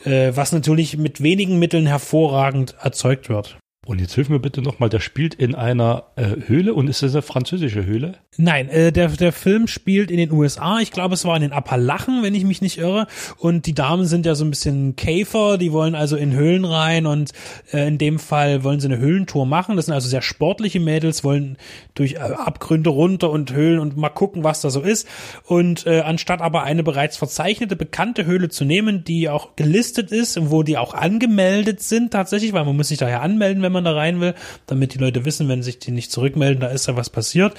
äh, 0.04 0.32
was 0.34 0.52
natürlich 0.52 0.96
mit 0.96 1.22
wenigen 1.22 1.58
Mitteln 1.58 1.86
hervorragend 1.86 2.74
erzeugt 2.82 3.28
wird. 3.28 3.56
Und 3.84 4.00
jetzt 4.00 4.14
hilf 4.14 4.28
mir 4.28 4.38
bitte 4.38 4.62
nochmal, 4.62 4.88
der 4.88 5.00
spielt 5.00 5.34
in 5.34 5.56
einer 5.56 6.04
äh, 6.14 6.36
Höhle 6.46 6.72
und 6.72 6.86
ist 6.86 7.02
das 7.02 7.14
eine 7.14 7.22
französische 7.22 7.84
Höhle? 7.84 8.14
Nein, 8.36 8.68
äh, 8.68 8.92
der, 8.92 9.08
der 9.08 9.32
Film 9.32 9.66
spielt 9.66 10.12
in 10.12 10.18
den 10.18 10.30
USA. 10.30 10.78
Ich 10.78 10.92
glaube, 10.92 11.14
es 11.14 11.24
war 11.24 11.34
in 11.34 11.42
den 11.42 11.52
Appalachen, 11.52 12.22
wenn 12.22 12.34
ich 12.36 12.44
mich 12.44 12.62
nicht 12.62 12.78
irre. 12.78 13.08
Und 13.38 13.66
die 13.66 13.74
Damen 13.74 14.06
sind 14.06 14.24
ja 14.24 14.36
so 14.36 14.44
ein 14.44 14.50
bisschen 14.50 14.94
Käfer, 14.94 15.58
die 15.58 15.72
wollen 15.72 15.96
also 15.96 16.16
in 16.16 16.32
Höhlen 16.32 16.64
rein 16.64 17.06
und 17.06 17.32
äh, 17.72 17.88
in 17.88 17.98
dem 17.98 18.20
Fall 18.20 18.62
wollen 18.62 18.78
sie 18.78 18.86
eine 18.86 18.98
Höhlentour 18.98 19.46
machen. 19.46 19.74
Das 19.74 19.86
sind 19.86 19.94
also 19.94 20.08
sehr 20.08 20.22
sportliche 20.22 20.78
Mädels, 20.78 21.24
wollen 21.24 21.58
durch 21.94 22.14
äh, 22.14 22.18
Abgründe 22.18 22.90
runter 22.90 23.30
und 23.30 23.52
Höhlen 23.52 23.80
und 23.80 23.96
mal 23.96 24.10
gucken, 24.10 24.44
was 24.44 24.60
da 24.60 24.70
so 24.70 24.80
ist. 24.80 25.08
Und 25.44 25.88
äh, 25.88 26.02
anstatt 26.02 26.40
aber 26.40 26.62
eine 26.62 26.84
bereits 26.84 27.16
verzeichnete, 27.16 27.74
bekannte 27.74 28.26
Höhle 28.26 28.48
zu 28.48 28.64
nehmen, 28.64 29.02
die 29.02 29.28
auch 29.28 29.56
gelistet 29.56 30.12
ist 30.12 30.38
und 30.38 30.52
wo 30.52 30.62
die 30.62 30.78
auch 30.78 30.94
angemeldet 30.94 31.82
sind 31.82 32.12
tatsächlich, 32.12 32.52
weil 32.52 32.64
man 32.64 32.76
muss 32.76 32.88
sich 32.88 32.98
daher 32.98 33.22
anmelden, 33.22 33.60
wenn 33.62 33.71
man 33.72 33.84
da 33.84 33.92
rein 33.92 34.20
will, 34.20 34.34
damit 34.66 34.94
die 34.94 34.98
Leute 34.98 35.24
wissen, 35.24 35.48
wenn 35.48 35.62
sich 35.62 35.78
die 35.78 35.90
nicht 35.90 36.12
zurückmelden, 36.12 36.60
da 36.60 36.68
ist 36.68 36.86
ja 36.86 36.96
was 36.96 37.10
passiert. 37.10 37.54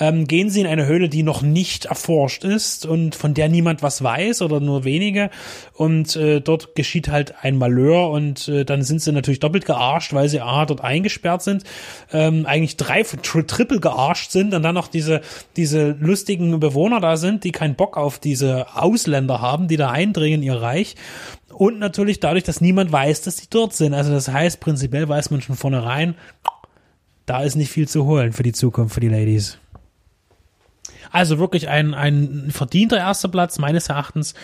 Ähm, 0.00 0.26
gehen 0.26 0.50
sie 0.50 0.60
in 0.60 0.66
eine 0.66 0.86
Höhle, 0.86 1.08
die 1.08 1.22
noch 1.22 1.42
nicht 1.42 1.84
erforscht 1.84 2.42
ist 2.42 2.84
und 2.84 3.14
von 3.14 3.32
der 3.32 3.48
niemand 3.48 3.82
was 3.82 4.02
weiß 4.02 4.42
oder 4.42 4.58
nur 4.58 4.82
wenige. 4.82 5.30
Und 5.72 6.16
äh, 6.16 6.40
dort 6.40 6.74
geschieht 6.74 7.08
halt 7.08 7.34
ein 7.42 7.56
Malheur 7.56 8.10
und 8.10 8.48
äh, 8.48 8.64
dann 8.64 8.82
sind 8.82 9.02
sie 9.02 9.12
natürlich 9.12 9.38
doppelt 9.38 9.66
gearscht, 9.66 10.12
weil 10.12 10.28
sie 10.28 10.40
A, 10.40 10.66
dort 10.66 10.80
eingesperrt 10.82 11.42
sind, 11.42 11.62
ähm, 12.12 12.44
eigentlich 12.46 12.76
drei, 12.76 13.02
tri 13.02 13.44
triple 13.46 13.78
gearscht 13.78 14.32
sind 14.32 14.52
und 14.52 14.62
dann 14.62 14.74
noch 14.74 14.88
diese, 14.88 15.20
diese 15.56 15.96
lustigen 16.00 16.58
Bewohner 16.58 16.98
da 16.98 17.16
sind, 17.16 17.44
die 17.44 17.52
keinen 17.52 17.76
Bock 17.76 17.96
auf 17.96 18.18
diese 18.18 18.66
Ausländer 18.74 19.40
haben, 19.40 19.68
die 19.68 19.76
da 19.76 19.90
eindringen 19.90 20.42
in 20.42 20.42
ihr 20.42 20.60
Reich 20.60 20.96
Und 21.54 21.78
natürlich 21.78 22.20
dadurch, 22.20 22.44
dass 22.44 22.60
niemand 22.60 22.90
weiß, 22.90 23.22
dass 23.22 23.36
die 23.36 23.48
dort 23.48 23.74
sind. 23.74 23.94
Also 23.94 24.10
das 24.10 24.28
heißt, 24.28 24.60
prinzipiell 24.60 25.08
weiß 25.08 25.30
man 25.30 25.40
schon 25.40 25.56
vornherein, 25.56 26.16
da 27.26 27.42
ist 27.42 27.54
nicht 27.54 27.70
viel 27.70 27.88
zu 27.88 28.04
holen 28.04 28.32
für 28.32 28.42
die 28.42 28.52
Zukunft, 28.52 28.94
für 28.94 29.00
die 29.00 29.08
Ladies. 29.08 29.58
Also 31.10 31.38
wirklich 31.38 31.68
ein, 31.68 31.94
ein 31.94 32.50
verdienter 32.50 32.98
erster 32.98 33.28
Platz 33.28 33.58
meines 33.58 33.88
Erachtens 33.88 34.34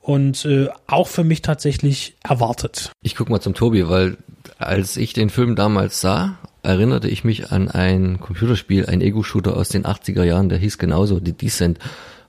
und 0.00 0.44
äh, 0.44 0.68
auch 0.86 1.08
für 1.08 1.24
mich 1.24 1.42
tatsächlich 1.42 2.16
erwartet. 2.24 2.90
Ich 3.02 3.16
guck 3.16 3.28
mal 3.28 3.40
zum 3.40 3.54
Tobi, 3.54 3.88
weil 3.88 4.16
als 4.58 4.96
ich 4.96 5.12
den 5.12 5.30
Film 5.30 5.56
damals 5.56 6.00
sah, 6.00 6.38
erinnerte 6.62 7.08
ich 7.08 7.22
mich 7.22 7.52
an 7.52 7.68
ein 7.68 8.18
Computerspiel, 8.18 8.86
ein 8.86 9.00
Ego-Shooter 9.00 9.56
aus 9.56 9.68
den 9.68 9.84
80er 9.84 10.24
Jahren, 10.24 10.48
der 10.48 10.58
hieß 10.58 10.78
genauso, 10.78 11.20
The 11.22 11.32
Descent. 11.32 11.78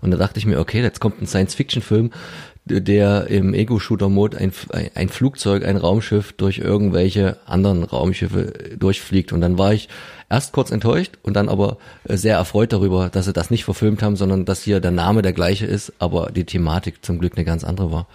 Und 0.02 0.12
da 0.12 0.18
dachte 0.18 0.38
ich 0.38 0.46
mir, 0.46 0.60
okay, 0.60 0.82
jetzt 0.82 1.00
kommt 1.00 1.22
ein 1.22 1.28
Science-Fiction-Film, 1.28 2.12
der 2.67 3.27
im 3.27 3.53
Ego-Shooter-Mode 3.53 4.38
ein, 4.38 4.51
ein 4.95 5.10
Flugzeug, 5.10 5.65
ein 5.65 5.77
Raumschiff 5.77 6.34
durch 6.34 6.60
irgendwelche 6.60 7.38
anderen 7.45 7.84
Raumschiffe 7.84 8.75
durchfliegt. 8.77 9.34
Und 9.34 9.41
dann 9.41 9.58
war 9.58 9.73
ich 9.73 9.89
erst 10.30 10.53
kurz 10.53 10.71
enttäuscht 10.71 11.17
und 11.23 11.36
dann 11.36 11.49
aber 11.49 11.77
sehr 12.06 12.36
erfreut 12.36 12.73
darüber, 12.73 13.10
dass 13.10 13.25
sie 13.25 13.34
das 13.34 13.49
nicht 13.49 13.65
verfilmt 13.65 14.03
haben, 14.03 14.15
sondern 14.15 14.45
dass 14.45 14.63
hier 14.63 14.80
der 14.80 14.91
Name 14.91 15.21
der 15.21 15.34
gleiche 15.34 15.65
ist, 15.65 15.93
aber 15.99 16.32
die 16.32 16.45
Thematik 16.45 17.03
zum 17.03 17.19
Glück 17.19 17.34
eine 17.36 17.45
ganz 17.45 17.63
andere 17.63 17.91
war. 17.91 18.08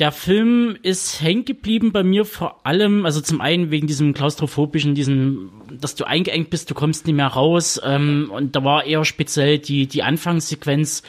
Der 0.00 0.12
Film 0.12 0.78
ist 0.82 1.20
hängen 1.20 1.44
geblieben 1.44 1.92
bei 1.92 2.02
mir 2.02 2.24
vor 2.24 2.66
allem, 2.66 3.04
also 3.04 3.20
zum 3.20 3.42
einen 3.42 3.70
wegen 3.70 3.86
diesem 3.86 4.14
klaustrophobischen, 4.14 4.94
diesem, 4.94 5.50
dass 5.78 5.94
du 5.94 6.04
eingeengt 6.04 6.48
bist, 6.48 6.70
du 6.70 6.74
kommst 6.74 7.06
nicht 7.06 7.16
mehr 7.16 7.26
raus. 7.26 7.78
Ähm, 7.84 8.30
und 8.34 8.56
da 8.56 8.64
war 8.64 8.84
eher 8.84 9.04
speziell 9.04 9.58
die, 9.58 9.86
die 9.86 10.02
Anfangssequenz, 10.02 11.02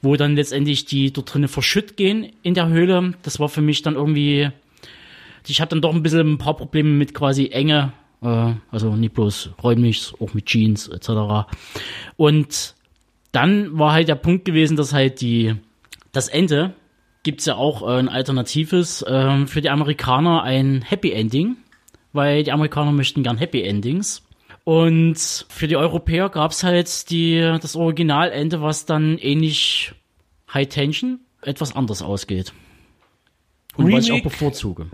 wo 0.00 0.14
dann 0.14 0.36
letztendlich 0.36 0.84
die 0.84 1.12
dort 1.12 1.34
drinnen 1.34 1.48
verschütt 1.48 1.96
gehen 1.96 2.30
in 2.44 2.54
der 2.54 2.68
Höhle. 2.68 3.14
Das 3.22 3.40
war 3.40 3.48
für 3.48 3.62
mich 3.62 3.82
dann 3.82 3.96
irgendwie, 3.96 4.48
ich 5.48 5.60
hatte 5.60 5.70
dann 5.70 5.82
doch 5.82 5.92
ein 5.92 6.04
bisschen 6.04 6.34
ein 6.34 6.38
paar 6.38 6.56
Probleme 6.56 6.90
mit 6.90 7.14
quasi 7.14 7.48
Enge, 7.48 7.94
äh, 8.22 8.52
also 8.70 8.94
nicht 8.94 9.14
bloß 9.14 9.50
räumlich, 9.60 10.12
auch 10.20 10.34
mit 10.34 10.46
Jeans 10.46 10.86
etc. 10.86 11.50
Und 12.16 12.76
dann 13.32 13.76
war 13.76 13.92
halt 13.92 14.06
der 14.06 14.14
Punkt 14.14 14.44
gewesen, 14.44 14.76
dass 14.76 14.92
halt 14.92 15.20
die, 15.20 15.56
das 16.12 16.28
Ende, 16.28 16.74
gibt 17.26 17.40
es 17.40 17.46
ja 17.46 17.56
auch 17.56 17.82
äh, 17.82 17.98
ein 17.98 18.08
alternatives 18.08 19.02
äh, 19.02 19.46
für 19.46 19.60
die 19.60 19.68
Amerikaner 19.68 20.44
ein 20.44 20.82
Happy 20.82 21.10
Ending, 21.10 21.56
weil 22.12 22.44
die 22.44 22.52
Amerikaner 22.52 22.92
möchten 22.92 23.24
gern 23.24 23.36
Happy 23.36 23.62
Endings. 23.62 24.22
Und 24.62 25.18
für 25.48 25.66
die 25.66 25.76
Europäer 25.76 26.28
gab 26.28 26.52
es 26.52 26.62
halt 26.62 27.10
die, 27.10 27.40
das 27.60 27.74
Originalende, 27.74 28.62
was 28.62 28.86
dann 28.86 29.18
ähnlich 29.18 29.92
High 30.54 30.68
Tension 30.68 31.18
etwas 31.42 31.74
anders 31.74 32.00
ausgeht. 32.00 32.52
Und 33.76 33.86
Remake, 33.86 33.98
was 33.98 34.06
ich 34.06 34.12
auch 34.12 34.22
bevorzuge. 34.22 34.86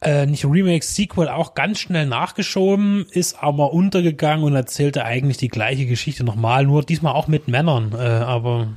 Äh, 0.00 0.26
nicht 0.26 0.44
Remake, 0.44 0.84
Sequel 0.84 1.28
auch 1.28 1.54
ganz 1.54 1.80
schnell 1.80 2.06
nachgeschoben, 2.06 3.06
ist 3.10 3.42
aber 3.42 3.72
untergegangen 3.72 4.44
und 4.44 4.54
erzählte 4.54 5.04
eigentlich 5.04 5.38
die 5.38 5.48
gleiche 5.48 5.86
Geschichte 5.86 6.22
nochmal, 6.22 6.64
nur 6.64 6.84
diesmal 6.84 7.14
auch 7.14 7.26
mit 7.26 7.48
Männern, 7.48 7.92
äh, 7.92 7.96
aber 7.96 8.68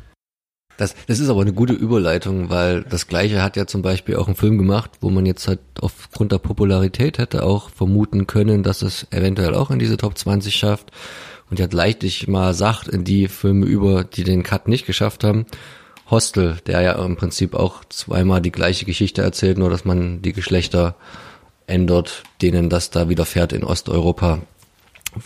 das, 0.79 0.95
das 1.07 1.19
ist 1.19 1.29
aber 1.29 1.41
eine 1.41 1.51
gute 1.51 1.73
Überleitung, 1.73 2.49
weil 2.49 2.83
das 2.83 3.07
Gleiche 3.07 3.43
hat 3.43 3.57
ja 3.57 3.67
zum 3.67 3.81
Beispiel 3.81 4.15
auch 4.15 4.29
ein 4.29 4.35
Film 4.35 4.57
gemacht, 4.57 4.91
wo 5.01 5.09
man 5.09 5.25
jetzt 5.25 5.45
halt 5.47 5.59
aufgrund 5.81 6.31
der 6.31 6.37
Popularität 6.37 7.17
hätte 7.17 7.43
auch 7.43 7.69
vermuten 7.69 8.27
können, 8.27 8.63
dass 8.63 8.81
es 8.81 9.05
eventuell 9.11 9.55
auch 9.55 9.71
in 9.71 9.79
diese 9.79 9.97
Top 9.97 10.17
20 10.17 10.55
schafft. 10.55 10.91
Und 11.49 11.59
hat 11.59 11.73
leichtig 11.73 12.27
mal 12.27 12.53
sagt 12.53 12.87
in 12.87 13.03
die 13.03 13.27
Filme 13.27 13.65
über, 13.65 14.03
die 14.03 14.23
den 14.23 14.43
Cut 14.43 14.67
nicht 14.67 14.85
geschafft 14.85 15.23
haben. 15.23 15.47
Hostel, 16.09 16.57
der 16.65 16.81
ja 16.81 17.03
im 17.03 17.17
Prinzip 17.17 17.55
auch 17.55 17.83
zweimal 17.89 18.39
die 18.39 18.51
gleiche 18.51 18.85
Geschichte 18.85 19.21
erzählt, 19.21 19.57
nur 19.57 19.69
dass 19.69 19.83
man 19.83 20.21
die 20.21 20.33
Geschlechter 20.33 20.95
ändert, 21.67 22.23
denen 22.41 22.69
das 22.69 22.91
da 22.91 23.09
widerfährt 23.09 23.51
in 23.51 23.63
Osteuropa. 23.63 24.39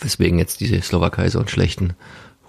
Weswegen 0.00 0.38
jetzt 0.38 0.60
diese 0.60 0.80
Slowakei 0.80 1.28
so 1.28 1.38
einen 1.38 1.48
schlechten 1.48 1.94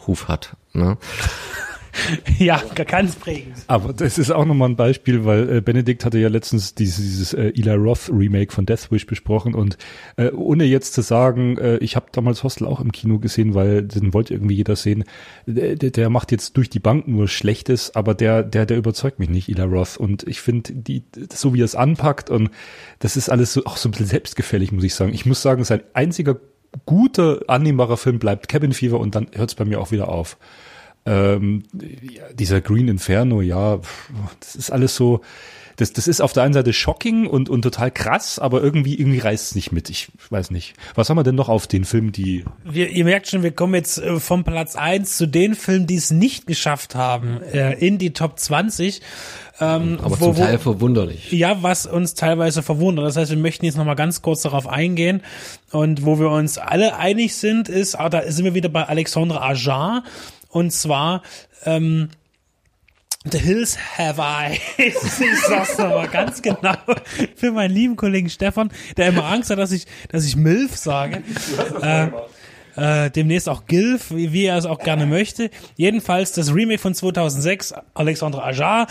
Ruf 0.07 0.27
hat. 0.27 0.55
Ne? 0.73 0.97
ja, 2.39 2.61
ganz 2.87 3.15
prägend. 3.15 3.55
Aber 3.67 3.93
das 3.93 4.17
ist 4.17 4.31
auch 4.31 4.45
nochmal 4.45 4.69
ein 4.69 4.75
Beispiel, 4.75 5.25
weil 5.25 5.57
äh, 5.57 5.61
Benedikt 5.61 6.05
hatte 6.05 6.17
ja 6.17 6.29
letztens 6.29 6.75
dieses, 6.75 6.97
dieses 6.97 7.33
äh, 7.33 7.53
Eli 7.55 7.73
Roth 7.73 8.09
Remake 8.09 8.53
von 8.53 8.65
Death 8.65 8.91
Wish 8.91 9.05
besprochen 9.05 9.53
und 9.55 9.77
äh, 10.17 10.31
ohne 10.31 10.65
jetzt 10.65 10.93
zu 10.93 11.01
sagen, 11.01 11.57
äh, 11.57 11.77
ich 11.77 11.95
habe 11.95 12.07
damals 12.11 12.43
Hostel 12.43 12.67
auch 12.67 12.79
im 12.79 12.91
Kino 12.91 13.19
gesehen, 13.19 13.53
weil 13.53 13.83
den 13.83 14.13
wollte 14.13 14.33
irgendwie 14.33 14.55
jeder 14.55 14.75
sehen. 14.75 15.03
Der, 15.45 15.75
der 15.75 16.09
macht 16.09 16.31
jetzt 16.31 16.57
durch 16.57 16.69
die 16.69 16.79
Bank 16.79 17.07
nur 17.07 17.27
Schlechtes, 17.27 17.95
aber 17.95 18.13
der, 18.13 18.43
der, 18.43 18.65
der 18.65 18.77
überzeugt 18.77 19.19
mich 19.19 19.29
nicht, 19.29 19.49
Eli 19.49 19.61
Roth. 19.61 19.97
Und 19.97 20.23
ich 20.27 20.41
finde, 20.41 20.73
die, 20.73 21.03
so 21.31 21.53
wie 21.53 21.61
er 21.61 21.65
es 21.65 21.75
anpackt 21.75 22.29
und 22.29 22.49
das 22.99 23.17
ist 23.17 23.29
alles 23.29 23.53
so, 23.53 23.65
auch 23.65 23.77
so 23.77 23.89
ein 23.89 23.91
bisschen 23.91 24.07
selbstgefällig, 24.07 24.71
muss 24.71 24.83
ich 24.83 24.95
sagen. 24.95 25.13
Ich 25.13 25.25
muss 25.25 25.41
sagen, 25.41 25.63
sein 25.63 25.81
einziger 25.93 26.37
guter, 26.85 27.41
annehmbarer 27.47 27.97
Film 27.97 28.19
bleibt 28.19 28.49
Cabin 28.49 28.73
Fever 28.73 28.99
und 28.99 29.15
dann 29.15 29.27
hört 29.33 29.49
es 29.49 29.55
bei 29.55 29.65
mir 29.65 29.79
auch 29.79 29.91
wieder 29.91 30.09
auf. 30.09 30.37
Ähm, 31.05 31.63
dieser 32.33 32.61
Green 32.61 32.87
Inferno, 32.87 33.41
ja, 33.41 33.79
das 34.39 34.55
ist 34.55 34.71
alles 34.71 34.95
so, 34.95 35.21
das, 35.77 35.91
das 35.91 36.07
ist 36.07 36.21
auf 36.21 36.33
der 36.33 36.43
einen 36.43 36.53
Seite 36.53 36.71
shocking 36.71 37.27
und, 37.27 37.49
und 37.49 37.61
total 37.61 37.91
krass, 37.91 38.39
aber 38.39 38.63
irgendwie, 38.63 38.95
irgendwie 38.95 39.19
reißt 39.19 39.47
es 39.47 39.55
nicht 39.55 39.71
mit. 39.71 39.89
Ich 39.89 40.07
weiß 40.29 40.51
nicht. 40.51 40.73
Was 40.95 41.09
haben 41.09 41.17
wir 41.17 41.23
denn 41.23 41.35
noch 41.35 41.49
auf 41.49 41.67
den 41.67 41.83
Filmen, 41.83 42.11
die. 42.11 42.45
Wir, 42.63 42.89
ihr 42.89 43.03
merkt 43.03 43.27
schon, 43.27 43.43
wir 43.43 43.51
kommen 43.51 43.73
jetzt 43.73 43.97
äh, 43.97 44.19
vom 44.19 44.43
Platz 44.43 44.75
eins 44.75 45.17
zu 45.17 45.27
den 45.27 45.53
Filmen, 45.55 45.85
die 45.85 45.95
es 45.95 46.11
nicht 46.11 46.47
geschafft 46.47 46.95
haben, 46.95 47.41
äh, 47.41 47.73
in 47.73 47.97
die 47.97 48.13
Top 48.13 48.39
20. 48.39 49.01
Ähm, 49.59 49.99
aber 50.01 50.19
wo, 50.19 50.25
zum 50.25 50.35
Teil 50.35 50.59
verwunderlich. 50.59 51.31
Ja, 51.31 51.61
was 51.61 51.85
uns 51.85 52.13
teilweise 52.13 52.63
verwundert. 52.63 53.05
Das 53.05 53.17
heißt, 53.17 53.31
wir 53.31 53.37
möchten 53.37 53.65
jetzt 53.65 53.77
nochmal 53.77 53.95
ganz 53.95 54.21
kurz 54.21 54.41
darauf 54.41 54.67
eingehen. 54.67 55.23
Und 55.71 56.05
wo 56.05 56.19
wir 56.19 56.29
uns 56.29 56.57
alle 56.57 56.97
einig 56.97 57.35
sind, 57.35 57.67
ist, 57.67 57.95
ah, 57.95 58.09
da 58.09 58.29
sind 58.31 58.45
wir 58.45 58.53
wieder 58.53 58.69
bei 58.69 58.85
Alexandre 58.85 59.41
Ajar, 59.41 60.03
und 60.55 60.71
zwar, 60.71 61.21
ähm, 61.65 62.07
The 63.29 63.39
Hills 63.39 63.77
Have 63.97 64.21
I. 64.21 64.57
ich 64.81 64.95
sag's 65.45 65.77
nochmal 65.77 66.07
ganz 66.07 66.41
genau 66.41 66.77
für 67.35 67.51
meinen 67.51 67.73
lieben 67.73 67.97
Kollegen 67.97 68.29
Stefan, 68.29 68.71
der 68.95 69.09
immer 69.09 69.25
Angst 69.25 69.49
hat, 69.49 69.59
dass 69.59 69.73
ich, 69.73 69.85
dass 70.07 70.25
ich 70.25 70.37
Milf 70.37 70.77
sage. 70.77 71.23
Äh, 71.81 72.07
äh, 72.77 73.11
demnächst 73.11 73.49
auch 73.49 73.65
Gilf, 73.65 74.11
wie, 74.11 74.31
wie 74.31 74.45
er 74.45 74.57
es 74.57 74.65
auch 74.65 74.79
gerne 74.79 75.05
möchte. 75.05 75.49
Jedenfalls 75.75 76.31
das 76.31 76.53
Remake 76.53 76.79
von 76.79 76.95
2006, 76.95 77.73
Alexandre 77.93 78.41
Ajar, 78.41 78.87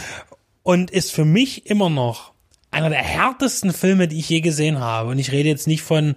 und 0.64 0.90
ist 0.90 1.12
für 1.12 1.24
mich 1.24 1.70
immer 1.70 1.88
noch 1.88 2.34
einer 2.75 2.91
der 2.91 3.03
härtesten 3.03 3.73
Filme, 3.73 4.09
die 4.09 4.19
ich 4.19 4.29
je 4.29 4.41
gesehen 4.41 4.81
habe. 4.81 5.11
Und 5.11 5.19
ich 5.19 5.33
rede 5.33 5.49
jetzt 5.49 5.67
nicht 5.67 5.83
von, 5.83 6.17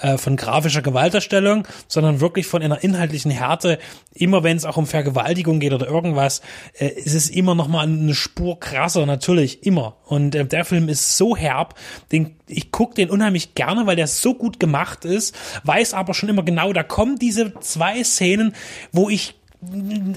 äh, 0.00 0.18
von 0.18 0.36
grafischer 0.36 0.82
Gewalterstellung, 0.82 1.68
sondern 1.86 2.20
wirklich 2.20 2.46
von 2.46 2.62
einer 2.62 2.82
inhaltlichen 2.82 3.30
Härte. 3.30 3.78
Immer 4.14 4.42
wenn 4.42 4.56
es 4.56 4.64
auch 4.64 4.76
um 4.76 4.86
Vergewaltigung 4.86 5.60
geht 5.60 5.72
oder 5.72 5.86
irgendwas, 5.86 6.40
äh, 6.78 6.88
ist 6.88 7.14
es 7.14 7.30
immer 7.30 7.54
noch 7.54 7.68
mal 7.68 7.86
eine 7.86 8.14
Spur 8.14 8.58
krasser, 8.58 9.06
natürlich, 9.06 9.64
immer. 9.64 9.96
Und 10.06 10.34
äh, 10.34 10.46
der 10.46 10.64
Film 10.64 10.88
ist 10.88 11.16
so 11.16 11.36
herb, 11.36 11.74
den, 12.10 12.36
ich 12.46 12.72
gucke 12.72 12.94
den 12.94 13.10
unheimlich 13.10 13.54
gerne, 13.54 13.86
weil 13.86 13.96
der 13.96 14.06
so 14.06 14.34
gut 14.34 14.58
gemacht 14.58 15.04
ist, 15.04 15.36
weiß 15.64 15.94
aber 15.94 16.14
schon 16.14 16.28
immer 16.28 16.42
genau, 16.42 16.72
da 16.72 16.82
kommen 16.82 17.18
diese 17.18 17.52
zwei 17.60 18.02
Szenen, 18.02 18.54
wo 18.92 19.08
ich 19.08 19.37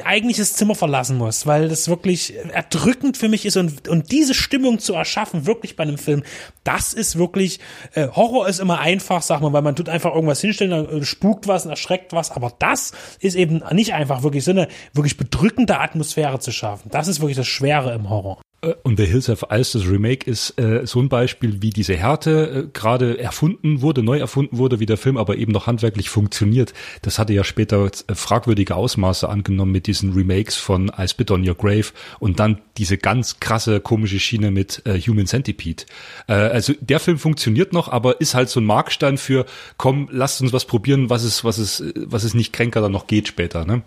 eigentlich 0.03 0.37
das 0.37 0.53
Zimmer 0.53 0.75
verlassen 0.75 1.17
muss, 1.17 1.47
weil 1.47 1.67
das 1.67 1.87
wirklich 1.87 2.35
erdrückend 2.53 3.17
für 3.17 3.27
mich 3.27 3.45
ist 3.45 3.57
und, 3.57 3.87
und 3.87 4.11
diese 4.11 4.35
Stimmung 4.35 4.77
zu 4.77 4.93
erschaffen, 4.93 5.47
wirklich 5.47 5.75
bei 5.75 5.83
einem 5.83 5.97
Film, 5.97 6.21
das 6.63 6.93
ist 6.93 7.17
wirklich, 7.17 7.59
äh, 7.95 8.07
Horror 8.09 8.47
ist 8.47 8.59
immer 8.59 8.79
einfach, 8.79 9.23
sag 9.23 9.41
mal, 9.41 9.51
weil 9.51 9.63
man 9.63 9.75
tut 9.75 9.89
einfach 9.89 10.13
irgendwas 10.13 10.41
hinstellen, 10.41 10.87
dann 10.87 11.03
spukt 11.03 11.47
was 11.47 11.65
und 11.65 11.71
erschreckt 11.71 12.13
was, 12.13 12.29
aber 12.29 12.53
das 12.59 12.91
ist 13.19 13.35
eben 13.35 13.63
nicht 13.71 13.95
einfach 13.95 14.21
wirklich 14.21 14.43
so 14.43 14.51
eine 14.51 14.67
wirklich 14.93 15.17
bedrückende 15.17 15.79
Atmosphäre 15.79 16.39
zu 16.39 16.51
schaffen. 16.51 16.89
Das 16.91 17.07
ist 17.07 17.19
wirklich 17.19 17.37
das 17.37 17.47
Schwere 17.47 17.93
im 17.93 18.11
Horror. 18.11 18.41
Äh, 18.61 18.73
und 18.83 18.97
The 18.97 19.05
Hills 19.05 19.29
Have 19.29 19.47
Eyes, 19.49 19.71
das 19.71 19.87
Remake, 19.87 20.29
ist 20.29 20.57
äh, 20.59 20.85
so 20.85 20.99
ein 21.01 21.09
Beispiel, 21.09 21.61
wie 21.61 21.71
diese 21.71 21.95
Härte 21.95 22.65
äh, 22.67 22.69
gerade 22.73 23.19
erfunden 23.19 23.81
wurde, 23.81 24.03
neu 24.03 24.19
erfunden 24.19 24.57
wurde, 24.57 24.79
wie 24.79 24.85
der 24.85 24.97
Film 24.97 25.17
aber 25.17 25.37
eben 25.37 25.51
noch 25.51 25.67
handwerklich 25.67 26.09
funktioniert. 26.09 26.73
Das 27.01 27.19
hatte 27.19 27.33
ja 27.33 27.43
später 27.43 27.85
äh, 27.85 28.15
fragwürdige 28.15 28.75
Ausmaße 28.75 29.27
angenommen 29.27 29.71
mit 29.71 29.87
diesen 29.87 30.13
Remakes 30.13 30.55
von 30.55 30.91
I 30.97 31.07
Spit 31.07 31.31
on 31.31 31.47
Your 31.47 31.55
Grave 31.55 31.87
und 32.19 32.39
dann 32.39 32.61
diese 32.77 32.97
ganz 32.97 33.39
krasse 33.39 33.79
komische 33.79 34.19
Schiene 34.19 34.51
mit 34.51 34.83
äh, 34.85 34.99
Human 34.99 35.27
Centipede. 35.27 35.85
Äh, 36.27 36.33
also 36.33 36.73
der 36.79 36.99
Film 36.99 37.17
funktioniert 37.17 37.73
noch, 37.73 37.87
aber 37.87 38.21
ist 38.21 38.35
halt 38.35 38.49
so 38.49 38.59
ein 38.59 38.65
Markstein 38.65 39.17
für, 39.17 39.45
komm, 39.77 40.07
lasst 40.11 40.41
uns 40.41 40.53
was 40.53 40.65
probieren, 40.65 41.09
was 41.09 41.23
es, 41.23 41.43
was 41.43 41.57
es, 41.57 41.83
was 41.95 42.23
es 42.23 42.33
nicht 42.33 42.53
kränker 42.53 42.81
dann 42.81 42.91
noch 42.91 43.07
geht 43.07 43.27
später. 43.27 43.65
Ne? 43.65 43.83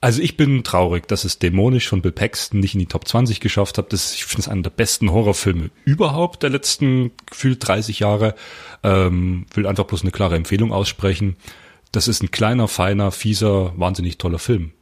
Also 0.00 0.22
ich 0.22 0.36
bin 0.36 0.62
traurig, 0.62 1.08
dass 1.08 1.24
es 1.24 1.40
dämonisch 1.40 1.88
von 1.88 2.02
Bill 2.02 2.12
Paxton 2.12 2.60
nicht 2.60 2.74
in 2.74 2.80
die 2.80 2.86
Top 2.86 3.08
20 3.08 3.40
geschafft 3.40 3.78
hat. 3.78 3.92
Das, 3.92 4.14
ich 4.14 4.24
finde 4.24 4.42
es 4.42 4.48
einer 4.48 4.62
der 4.62 4.70
besten 4.70 5.10
Horrorfilme 5.10 5.70
überhaupt 5.84 6.42
der 6.42 6.50
letzten 6.50 7.10
gefühlt 7.26 7.66
30 7.66 7.98
Jahre. 8.00 8.34
Ähm, 8.84 9.46
will 9.54 9.66
einfach 9.66 9.84
bloß 9.84 10.02
eine 10.02 10.12
klare 10.12 10.36
Empfehlung 10.36 10.72
aussprechen. 10.72 11.36
Das 11.90 12.06
ist 12.06 12.22
ein 12.22 12.30
kleiner, 12.30 12.68
feiner, 12.68 13.10
fieser, 13.10 13.72
wahnsinnig 13.76 14.18
toller 14.18 14.38
Film. 14.38 14.72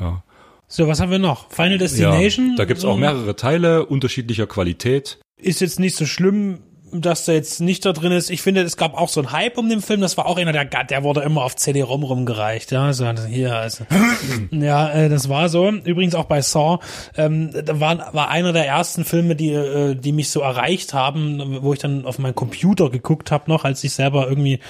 Ja. 0.00 0.22
So, 0.66 0.88
was 0.88 1.00
haben 1.00 1.10
wir 1.10 1.18
noch? 1.18 1.50
Final 1.50 1.78
Destination? 1.78 2.50
Ja, 2.50 2.56
da 2.56 2.64
gibt's 2.64 2.84
auch 2.84 2.96
mehrere 2.96 3.36
Teile 3.36 3.84
unterschiedlicher 3.84 4.46
Qualität. 4.46 5.18
Ist 5.36 5.60
jetzt 5.60 5.78
nicht 5.78 5.94
so 5.94 6.06
schlimm, 6.06 6.60
dass 7.00 7.24
der 7.24 7.34
jetzt 7.34 7.60
nicht 7.60 7.84
da 7.84 7.92
drin 7.92 8.12
ist. 8.12 8.30
Ich 8.30 8.42
finde, 8.42 8.62
es 8.62 8.76
gab 8.76 8.94
auch 8.94 9.08
so 9.08 9.20
einen 9.20 9.32
Hype 9.32 9.58
um 9.58 9.68
den 9.68 9.80
Film. 9.80 10.00
Das 10.00 10.16
war 10.16 10.26
auch 10.26 10.38
einer, 10.38 10.52
der, 10.52 10.64
der 10.64 11.02
wurde 11.02 11.22
immer 11.22 11.42
auf 11.42 11.56
CD-ROM 11.56 12.02
rumgereicht. 12.02 12.72
Ja, 12.72 12.92
so 12.92 13.06
hier, 13.28 13.56
also. 13.56 13.84
ja, 14.50 14.90
äh, 14.90 15.08
das 15.08 15.28
war 15.28 15.48
so. 15.48 15.68
Übrigens 15.68 16.14
auch 16.14 16.26
bei 16.26 16.40
Saw. 16.40 16.78
Ähm, 17.16 17.50
da 17.52 17.80
war, 17.80 18.14
war 18.14 18.28
einer 18.30 18.52
der 18.52 18.66
ersten 18.66 19.04
Filme, 19.04 19.36
die, 19.36 19.52
äh, 19.52 19.94
die 19.94 20.12
mich 20.12 20.30
so 20.30 20.40
erreicht 20.40 20.94
haben, 20.94 21.62
wo 21.62 21.72
ich 21.72 21.78
dann 21.78 22.04
auf 22.06 22.18
meinen 22.18 22.34
Computer 22.34 22.90
geguckt 22.90 23.30
habe 23.30 23.50
noch, 23.50 23.64
als 23.64 23.82
ich 23.84 23.92
selber 23.92 24.28
irgendwie 24.28 24.60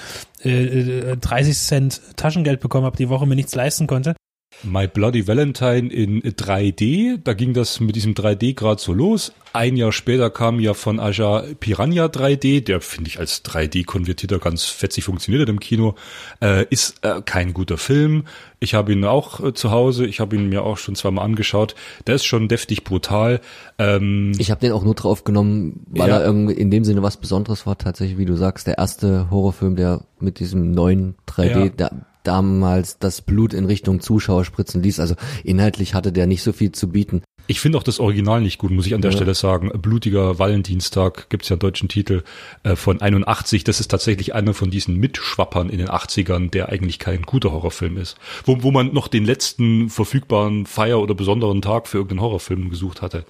äh, 0.41 1.17
30 1.17 1.51
äh, 1.51 1.53
Cent 1.53 2.01
Taschengeld 2.15 2.59
bekommen 2.59 2.85
habe, 2.85 2.97
die 2.97 3.09
Woche 3.09 3.25
mir 3.25 3.35
nichts 3.35 3.55
leisten 3.55 3.87
konnte. 3.87 4.15
My 4.65 4.87
Bloody 4.87 5.27
Valentine 5.27 5.91
in 5.91 6.21
3D. 6.21 7.19
Da 7.23 7.33
ging 7.33 7.53
das 7.53 7.79
mit 7.79 7.95
diesem 7.95 8.13
3D 8.13 8.55
gerade 8.55 8.81
so 8.81 8.93
los. 8.93 9.31
Ein 9.53 9.77
Jahr 9.77 9.93
später 9.93 10.29
kam 10.29 10.59
ja 10.59 10.73
von 10.73 10.99
Aja 10.99 11.43
Piranha 11.59 12.07
3D, 12.07 12.63
der 12.63 12.81
finde 12.81 13.09
ich 13.09 13.19
als 13.19 13.45
3D-konvertierter 13.45 14.39
ganz 14.39 14.65
fetzig 14.65 15.05
funktioniert 15.05 15.47
im 15.47 15.61
Kino. 15.61 15.95
Äh, 16.41 16.65
ist 16.69 17.05
äh, 17.05 17.21
kein 17.23 17.53
guter 17.53 17.77
Film. 17.77 18.25
Ich 18.59 18.73
habe 18.73 18.91
ihn 18.91 19.05
auch 19.05 19.39
äh, 19.41 19.53
zu 19.53 19.71
Hause. 19.71 20.07
Ich 20.07 20.19
habe 20.19 20.35
ihn 20.35 20.49
mir 20.49 20.63
auch 20.63 20.77
schon 20.77 20.95
zweimal 20.95 21.23
angeschaut. 21.23 21.75
Der 22.05 22.15
ist 22.15 22.25
schon 22.25 22.49
deftig 22.49 22.83
brutal. 22.83 23.39
Ähm, 23.77 24.33
ich 24.37 24.51
habe 24.51 24.59
den 24.59 24.73
auch 24.73 24.83
nur 24.83 24.95
drauf 24.95 25.23
genommen, 25.23 25.85
weil 25.89 26.09
ja. 26.09 26.17
er 26.17 26.25
irgendwie 26.25 26.53
in 26.53 26.69
dem 26.69 26.83
Sinne 26.83 27.01
was 27.01 27.17
Besonderes 27.17 27.65
war. 27.65 27.77
Tatsächlich, 27.77 28.17
wie 28.17 28.25
du 28.25 28.35
sagst, 28.35 28.67
der 28.67 28.77
erste 28.77 29.29
Horrorfilm, 29.29 29.77
der 29.77 30.01
mit 30.19 30.39
diesem 30.39 30.71
neuen 30.71 31.15
3D, 31.27 31.59
ja. 31.59 31.69
der 31.69 31.91
damals 32.27 32.99
das 32.99 33.21
Blut 33.21 33.53
in 33.53 33.65
Richtung 33.65 33.99
Zuschauer 34.01 34.45
spritzen 34.45 34.83
ließ. 34.83 34.99
Also 34.99 35.15
inhaltlich 35.43 35.93
hatte 35.93 36.11
der 36.11 36.27
nicht 36.27 36.43
so 36.43 36.53
viel 36.53 36.71
zu 36.71 36.89
bieten. 36.89 37.21
Ich 37.47 37.59
finde 37.59 37.77
auch 37.77 37.83
das 37.83 37.99
Original 37.99 38.41
nicht 38.41 38.57
gut, 38.57 38.71
muss 38.71 38.87
ich 38.87 38.95
an 38.95 39.01
der 39.01 39.11
ja. 39.11 39.17
Stelle 39.17 39.35
sagen. 39.35 39.69
Blutiger 39.79 40.39
Valentinstag 40.39 41.29
gibt's 41.29 41.49
ja 41.49 41.53
einen 41.53 41.59
deutschen 41.59 41.89
Titel 41.89 42.23
äh, 42.63 42.75
von 42.75 43.01
81. 43.01 43.63
Das 43.63 43.79
ist 43.79 43.89
tatsächlich 43.89 44.33
einer 44.33 44.53
von 44.55 44.71
diesen 44.71 44.97
Mitschwappern 44.97 45.69
in 45.69 45.77
den 45.77 45.89
80ern, 45.89 46.49
der 46.49 46.69
eigentlich 46.69 46.97
kein 46.97 47.21
guter 47.21 47.51
Horrorfilm 47.51 47.97
ist. 47.97 48.17
Wo, 48.45 48.63
wo 48.63 48.71
man 48.71 48.93
noch 48.93 49.07
den 49.07 49.25
letzten 49.25 49.89
verfügbaren 49.89 50.65
Feier- 50.65 51.01
oder 51.01 51.13
besonderen 51.13 51.61
Tag 51.61 51.87
für 51.87 51.97
irgendeinen 51.97 52.21
Horrorfilm 52.21 52.69
gesucht 52.69 53.03
hatte. 53.03 53.25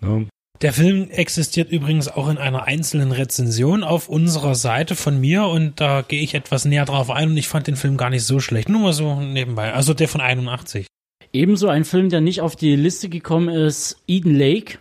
Ja. 0.00 0.22
Der 0.60 0.72
Film 0.72 1.08
existiert 1.10 1.70
übrigens 1.70 2.08
auch 2.08 2.28
in 2.28 2.36
einer 2.36 2.64
einzelnen 2.64 3.12
Rezension 3.12 3.84
auf 3.84 4.08
unserer 4.08 4.56
Seite 4.56 4.96
von 4.96 5.20
mir 5.20 5.44
und 5.44 5.80
da 5.80 6.02
gehe 6.02 6.20
ich 6.20 6.34
etwas 6.34 6.64
näher 6.64 6.84
drauf 6.84 7.10
ein 7.10 7.30
und 7.30 7.36
ich 7.36 7.46
fand 7.46 7.68
den 7.68 7.76
Film 7.76 7.96
gar 7.96 8.10
nicht 8.10 8.24
so 8.24 8.40
schlecht. 8.40 8.68
Nur 8.68 8.80
mal 8.80 8.92
so 8.92 9.20
nebenbei. 9.20 9.72
Also 9.72 9.94
der 9.94 10.08
von 10.08 10.20
81. 10.20 10.88
Ebenso 11.32 11.68
ein 11.68 11.84
Film, 11.84 12.08
der 12.08 12.20
nicht 12.20 12.40
auf 12.40 12.56
die 12.56 12.74
Liste 12.74 13.08
gekommen 13.08 13.48
ist, 13.48 14.02
Eden 14.08 14.34
Lake. 14.34 14.78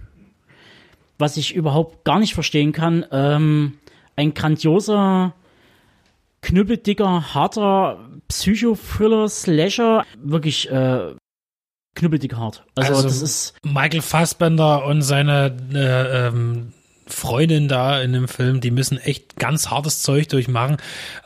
Was 1.19 1.37
ich 1.37 1.53
überhaupt 1.53 2.03
gar 2.05 2.19
nicht 2.19 2.33
verstehen 2.33 2.71
kann. 2.71 3.05
Ähm, 3.11 3.77
ein 4.15 4.33
grandioser, 4.33 5.35
knüppeldicker, 6.41 7.35
harter 7.35 8.09
Psychothriller-Slasher. 8.29 10.05
Wirklich 10.23 10.71
äh, 10.71 11.13
knüppeldick 11.97 12.35
hart. 12.35 12.63
Also, 12.75 12.93
also, 12.93 13.07
das 13.07 13.21
ist 13.21 13.53
Michael 13.63 14.01
Fassbender 14.01 14.85
und 14.85 15.01
seine 15.01 15.55
äh, 15.73 16.27
ähm, 16.27 16.73
Freundin 17.07 17.67
da 17.67 18.01
in 18.01 18.13
dem 18.13 18.27
Film, 18.27 18.61
die 18.61 18.71
müssen 18.71 18.97
echt 18.97 19.37
ganz 19.37 19.69
hartes 19.69 20.01
Zeug 20.01 20.27
durchmachen. 20.29 20.77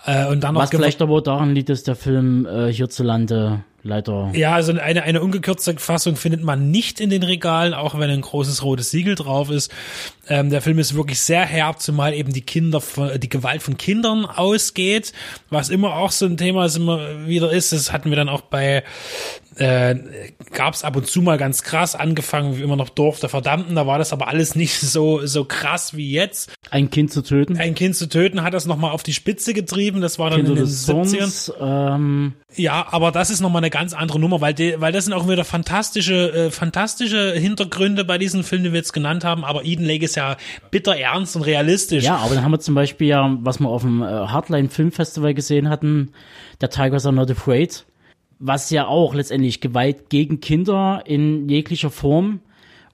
Äh, 0.06 0.28
und 0.28 0.44
dann 0.44 0.56
Was 0.56 0.70
vielleicht 0.70 1.02
aber 1.02 1.22
daran 1.22 1.54
liegt, 1.54 1.70
dass 1.70 1.84
der 1.84 1.96
Film 1.96 2.46
äh, 2.46 2.72
hierzulande 2.72 3.64
leider. 3.84 4.32
Ja, 4.34 4.54
also 4.54 4.74
eine, 4.74 5.04
eine 5.04 5.22
ungekürzte 5.22 5.78
Fassung 5.78 6.16
findet 6.16 6.44
man 6.44 6.70
nicht 6.72 7.00
in 7.00 7.10
den 7.10 7.24
Regalen, 7.24 7.74
auch 7.74 7.98
wenn 7.98 8.10
ein 8.10 8.22
großes 8.22 8.64
rotes 8.64 8.92
Siegel 8.92 9.16
drauf 9.16 9.50
ist. 9.50 9.72
Ähm, 10.28 10.50
der 10.50 10.62
Film 10.62 10.80
ist 10.80 10.96
wirklich 10.96 11.20
sehr 11.20 11.46
herb, 11.46 11.82
zumal 11.82 12.14
eben 12.14 12.32
die 12.32 12.42
Kinder, 12.42 12.82
die 13.18 13.30
Gewalt 13.30 13.64
von 13.64 13.78
Kindern 13.78 14.26
ausgeht, 14.26 15.14
was 15.50 15.70
immer 15.70 15.96
auch 15.96 16.12
so 16.12 16.26
ein 16.26 16.38
Thema 16.38 16.66
ist, 16.66 16.78
immer 16.78 17.26
wieder 17.28 17.52
ist. 17.52 17.72
Das 17.72 17.92
hatten 17.92 18.10
wir 18.10 18.18
dann 18.18 18.30
auch 18.30 18.42
bei 18.42 18.84
äh, 19.56 19.96
gab 20.54 20.74
es 20.74 20.84
ab 20.84 20.96
und 20.96 21.08
zu 21.08 21.22
mal 21.22 21.38
ganz 21.38 21.64
krass, 21.64 21.96
angefangen 21.96 22.58
wie 22.58 22.62
immer 22.62 22.78
noch 22.78 22.90
Dorf 22.90 23.20
der 23.20 23.30
Verdammten, 23.30 23.76
da 23.76 23.86
war 23.86 23.98
das 23.98 24.14
aber 24.14 24.28
alles 24.28 24.56
nicht 24.56 24.80
so, 24.80 25.26
so 25.26 25.46
krass 25.46 25.96
wie 25.96 26.12
jetzt. 26.12 26.54
Ein 26.70 26.90
Kind 26.90 27.12
zu 27.12 27.22
töten? 27.22 27.58
Ein 27.58 27.76
Kind 27.76 27.96
zu 27.96 28.08
töten 28.08 28.44
hat 28.44 28.54
das 28.54 28.66
nochmal 28.66 28.92
auf 28.92 29.04
die 29.04 29.14
Spitze 29.14 29.54
getrieben, 29.54 30.00
das 30.00 30.20
war 30.20 30.30
dann 30.30 30.46
kind 30.46 30.50
in 30.50 30.56
den 30.56 30.66
70ern. 30.66 31.54
Ähm 31.60 32.34
ja, 32.56 32.86
aber 32.92 33.12
das 33.12 33.30
ist 33.30 33.42
nochmal 33.42 33.62
eine 33.62 33.70
ganz 33.70 33.94
andere 33.94 34.20
Nummer, 34.20 34.42
weil, 34.42 34.54
die, 34.54 34.76
weil 34.80 34.92
das 34.92 35.06
sind 35.06 35.14
auch 35.14 35.28
wieder 35.28 35.44
fantastische, 35.44 36.32
äh, 36.34 36.52
fantastische 36.52 37.34
Hintergründe 37.34 38.06
bei 38.06 38.18
diesen 38.18 38.44
Filmen, 38.44 38.66
die 38.66 38.72
wir 38.72 38.80
jetzt 38.80 38.94
genannt 38.94 39.24
haben, 39.26 39.44
aber 39.44 39.66
Eden 39.66 39.86
Lake 39.86 40.06
ist 40.06 40.16
ja 40.16 40.38
bitter 40.70 40.96
ernst 40.96 41.36
und 41.36 41.42
realistisch. 41.42 42.06
Ja, 42.06 42.18
aber 42.18 42.36
dann 42.36 42.44
haben 42.44 42.52
wir 42.52 42.60
zum 42.60 42.76
Beispiel 42.76 43.08
ja, 43.08 43.38
was 43.42 43.60
wir 43.60 43.68
auf 43.68 43.82
dem 43.82 44.02
äh, 44.02 44.06
Hardline 44.06 44.70
Film 44.70 44.92
Festival 44.92 45.34
gesehen 45.34 45.70
hatten, 45.70 46.14
der 46.62 46.70
Tigers 46.70 47.06
are 47.06 47.14
not 47.14 47.30
afraid 47.30 47.86
was 48.42 48.72
ja 48.72 48.88
auch 48.88 49.14
letztendlich 49.14 49.62
Gewalt 49.62 50.10
gegen 50.10 50.42
Kinder 50.42 51.04
in 51.06 51.48
jeglicher 51.48 51.92
Form 51.92 52.42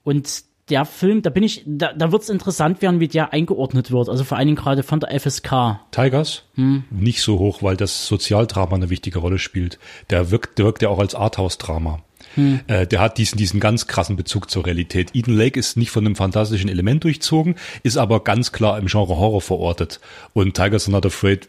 und 0.04 0.44
der 0.68 0.84
Film, 0.84 1.22
da 1.22 1.30
bin 1.30 1.42
ich, 1.42 1.62
da, 1.66 1.94
da 1.94 2.12
wird 2.12 2.22
es 2.22 2.28
interessant 2.28 2.82
werden, 2.82 3.00
wie 3.00 3.08
der 3.08 3.32
eingeordnet 3.32 3.90
wird. 3.90 4.10
Also 4.10 4.24
vor 4.24 4.36
allen 4.36 4.48
Dingen 4.48 4.58
gerade 4.58 4.82
von 4.82 5.00
der 5.00 5.18
FSK. 5.18 5.80
Tigers? 5.90 6.44
Hm. 6.56 6.84
Nicht 6.90 7.22
so 7.22 7.38
hoch, 7.38 7.62
weil 7.62 7.78
das 7.78 8.06
Sozialdrama 8.06 8.76
eine 8.76 8.90
wichtige 8.90 9.18
Rolle 9.18 9.38
spielt. 9.38 9.78
Der 10.10 10.30
wirkt, 10.30 10.58
der 10.58 10.66
wirkt 10.66 10.82
ja 10.82 10.90
auch 10.90 10.98
als 10.98 11.14
Arthouse-Drama. 11.14 12.02
Hm. 12.34 12.60
Äh, 12.66 12.86
der 12.86 13.00
hat 13.00 13.18
diesen, 13.18 13.38
diesen 13.38 13.60
ganz 13.60 13.86
krassen 13.86 14.16
Bezug 14.16 14.50
zur 14.50 14.66
Realität. 14.66 15.14
Eden 15.14 15.34
Lake 15.34 15.58
ist 15.58 15.76
nicht 15.76 15.90
von 15.90 16.04
einem 16.04 16.16
fantastischen 16.16 16.68
Element 16.68 17.04
durchzogen, 17.04 17.56
ist 17.82 17.96
aber 17.96 18.24
ganz 18.24 18.52
klar 18.52 18.78
im 18.78 18.86
Genre 18.86 19.16
Horror 19.16 19.40
verortet. 19.40 20.00
Und 20.32 20.54
Tigers 20.54 20.84
Are 20.84 20.92
Not 20.92 21.06
Afraid 21.06 21.48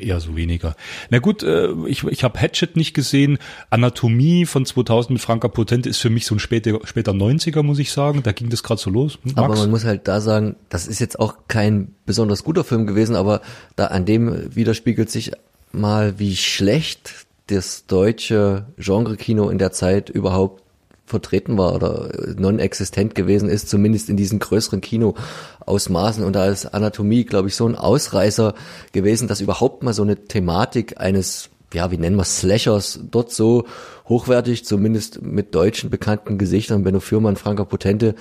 eher 0.00 0.20
so 0.20 0.36
weniger. 0.36 0.76
Na 1.10 1.18
gut, 1.18 1.42
äh, 1.42 1.68
ich, 1.86 2.04
ich 2.04 2.24
habe 2.24 2.38
Hatchet 2.40 2.76
nicht 2.76 2.94
gesehen. 2.94 3.38
Anatomie 3.70 4.46
von 4.46 4.64
2000 4.64 5.12
mit 5.12 5.20
Franka 5.20 5.48
Potente 5.48 5.88
ist 5.88 5.98
für 5.98 6.10
mich 6.10 6.26
so 6.26 6.34
ein 6.34 6.38
später, 6.38 6.78
später 6.84 7.12
90er, 7.12 7.62
muss 7.62 7.78
ich 7.78 7.92
sagen. 7.92 8.22
Da 8.22 8.32
ging 8.32 8.48
das 8.48 8.62
gerade 8.62 8.80
so 8.80 8.90
los. 8.90 9.18
Max? 9.22 9.38
Aber 9.38 9.56
man 9.56 9.70
muss 9.70 9.84
halt 9.84 10.08
da 10.08 10.20
sagen, 10.20 10.56
das 10.68 10.86
ist 10.86 10.98
jetzt 10.98 11.18
auch 11.18 11.34
kein 11.48 11.94
besonders 12.06 12.44
guter 12.44 12.64
Film 12.64 12.86
gewesen, 12.86 13.16
aber 13.16 13.40
da 13.76 13.86
an 13.86 14.04
dem 14.04 14.54
widerspiegelt 14.54 15.10
sich 15.10 15.32
mal, 15.72 16.18
wie 16.18 16.36
schlecht 16.36 17.26
das 17.48 17.86
deutsche 17.86 18.66
Genre-Kino 18.78 19.48
in 19.50 19.58
der 19.58 19.72
Zeit 19.72 20.08
überhaupt 20.08 20.62
vertreten 21.06 21.56
war 21.56 21.74
oder 21.74 22.10
non-existent 22.36 23.14
gewesen 23.14 23.48
ist, 23.48 23.68
zumindest 23.68 24.10
in 24.10 24.16
diesen 24.16 24.38
größeren 24.38 24.80
Kinoausmaßen. 24.80 26.22
Und 26.22 26.34
da 26.34 26.46
ist 26.46 26.66
Anatomie, 26.66 27.24
glaube 27.24 27.48
ich, 27.48 27.56
so 27.56 27.66
ein 27.66 27.76
Ausreißer 27.76 28.54
gewesen, 28.92 29.26
dass 29.26 29.40
überhaupt 29.40 29.82
mal 29.82 29.94
so 29.94 30.02
eine 30.02 30.16
Thematik 30.16 31.00
eines 31.00 31.50
ja, 31.74 31.90
wie 31.90 31.98
nennen 31.98 32.16
wir 32.16 32.24
Slashers 32.24 33.00
dort 33.10 33.30
so 33.30 33.66
hochwertig, 34.08 34.64
zumindest 34.64 35.22
mit 35.22 35.54
deutschen 35.54 35.90
bekannten 35.90 36.38
Gesichtern, 36.38 36.84
Benno 36.84 37.00
Fürmann, 37.00 37.36
Franka 37.36 37.64
Potente, 37.64 38.14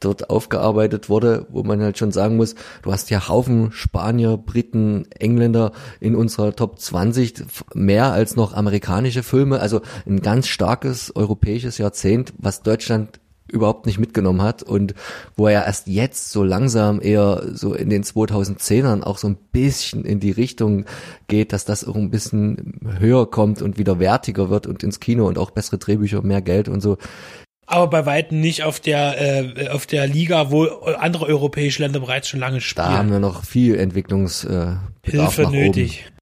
dort 0.00 0.30
aufgearbeitet 0.30 1.08
wurde, 1.08 1.46
wo 1.50 1.62
man 1.62 1.80
halt 1.80 1.98
schon 1.98 2.12
sagen 2.12 2.36
muss, 2.36 2.54
du 2.82 2.92
hast 2.92 3.10
ja 3.10 3.28
Haufen 3.28 3.72
Spanier, 3.72 4.36
Briten, 4.36 5.06
Engländer 5.18 5.72
in 6.00 6.14
unserer 6.14 6.54
Top 6.54 6.78
20, 6.78 7.44
mehr 7.74 8.12
als 8.12 8.36
noch 8.36 8.54
amerikanische 8.54 9.22
Filme, 9.22 9.60
also 9.60 9.80
ein 10.06 10.20
ganz 10.20 10.48
starkes 10.48 11.14
europäisches 11.14 11.78
Jahrzehnt, 11.78 12.32
was 12.38 12.62
Deutschland 12.62 13.21
überhaupt 13.52 13.86
nicht 13.86 13.98
mitgenommen 13.98 14.42
hat 14.42 14.62
und 14.62 14.94
wo 15.36 15.46
er 15.46 15.66
erst 15.66 15.86
jetzt 15.86 16.30
so 16.30 16.42
langsam 16.42 17.00
eher 17.00 17.44
so 17.52 17.74
in 17.74 17.90
den 17.90 18.02
2010ern 18.02 19.02
auch 19.02 19.18
so 19.18 19.28
ein 19.28 19.36
bisschen 19.52 20.04
in 20.04 20.20
die 20.20 20.30
Richtung 20.30 20.86
geht, 21.28 21.52
dass 21.52 21.64
das 21.64 21.86
auch 21.86 21.96
ein 21.96 22.10
bisschen 22.10 22.80
höher 22.98 23.30
kommt 23.30 23.62
und 23.62 23.78
wieder 23.78 23.98
wertiger 23.98 24.50
wird 24.50 24.66
und 24.66 24.82
ins 24.82 25.00
Kino 25.00 25.26
und 25.26 25.38
auch 25.38 25.50
bessere 25.50 25.78
Drehbücher, 25.78 26.22
mehr 26.22 26.42
Geld 26.42 26.68
und 26.68 26.80
so. 26.80 26.98
Aber 27.66 27.86
bei 27.86 28.06
weitem 28.06 28.40
nicht 28.40 28.64
auf 28.64 28.80
der 28.80 29.20
äh, 29.20 29.68
auf 29.68 29.86
der 29.86 30.06
Liga, 30.06 30.50
wo 30.50 30.64
andere 30.64 31.26
europäische 31.26 31.82
Länder 31.82 32.00
bereits 32.00 32.28
schon 32.28 32.40
lange 32.40 32.60
spielen. 32.60 32.86
Da 32.86 32.98
haben 32.98 33.10
wir 33.10 33.20
noch 33.20 33.44
viel 33.44 33.76
Entwicklungshilfe 33.76 34.82
äh, 35.04 35.50
nötig. 35.50 36.12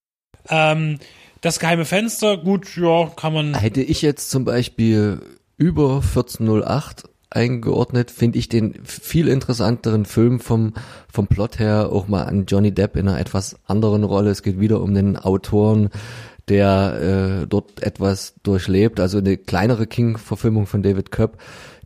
Ähm, 0.48 0.98
das 1.40 1.58
geheime 1.58 1.86
Fenster, 1.86 2.36
gut, 2.36 2.76
ja, 2.76 3.10
kann 3.16 3.32
man. 3.32 3.54
Hätte 3.54 3.82
ich 3.82 4.02
jetzt 4.02 4.30
zum 4.30 4.44
Beispiel 4.44 5.22
über 5.56 5.96
1408 5.96 7.04
eingeordnet, 7.30 8.10
finde 8.10 8.38
ich 8.38 8.48
den 8.48 8.74
viel 8.84 9.28
interessanteren 9.28 10.04
Film 10.04 10.40
vom, 10.40 10.74
vom 11.10 11.28
Plot 11.28 11.58
her 11.58 11.90
auch 11.92 12.08
mal 12.08 12.24
an 12.24 12.46
Johnny 12.46 12.72
Depp 12.72 12.96
in 12.96 13.08
einer 13.08 13.20
etwas 13.20 13.56
anderen 13.66 14.04
Rolle. 14.04 14.30
Es 14.30 14.42
geht 14.42 14.60
wieder 14.60 14.80
um 14.80 14.94
den 14.94 15.16
Autoren, 15.16 15.90
der 16.48 17.42
äh, 17.42 17.46
dort 17.46 17.82
etwas 17.82 18.34
durchlebt, 18.42 18.98
also 18.98 19.18
eine 19.18 19.36
kleinere 19.36 19.86
King-Verfilmung 19.86 20.66
von 20.66 20.82
David 20.82 21.12
Köpp, 21.12 21.38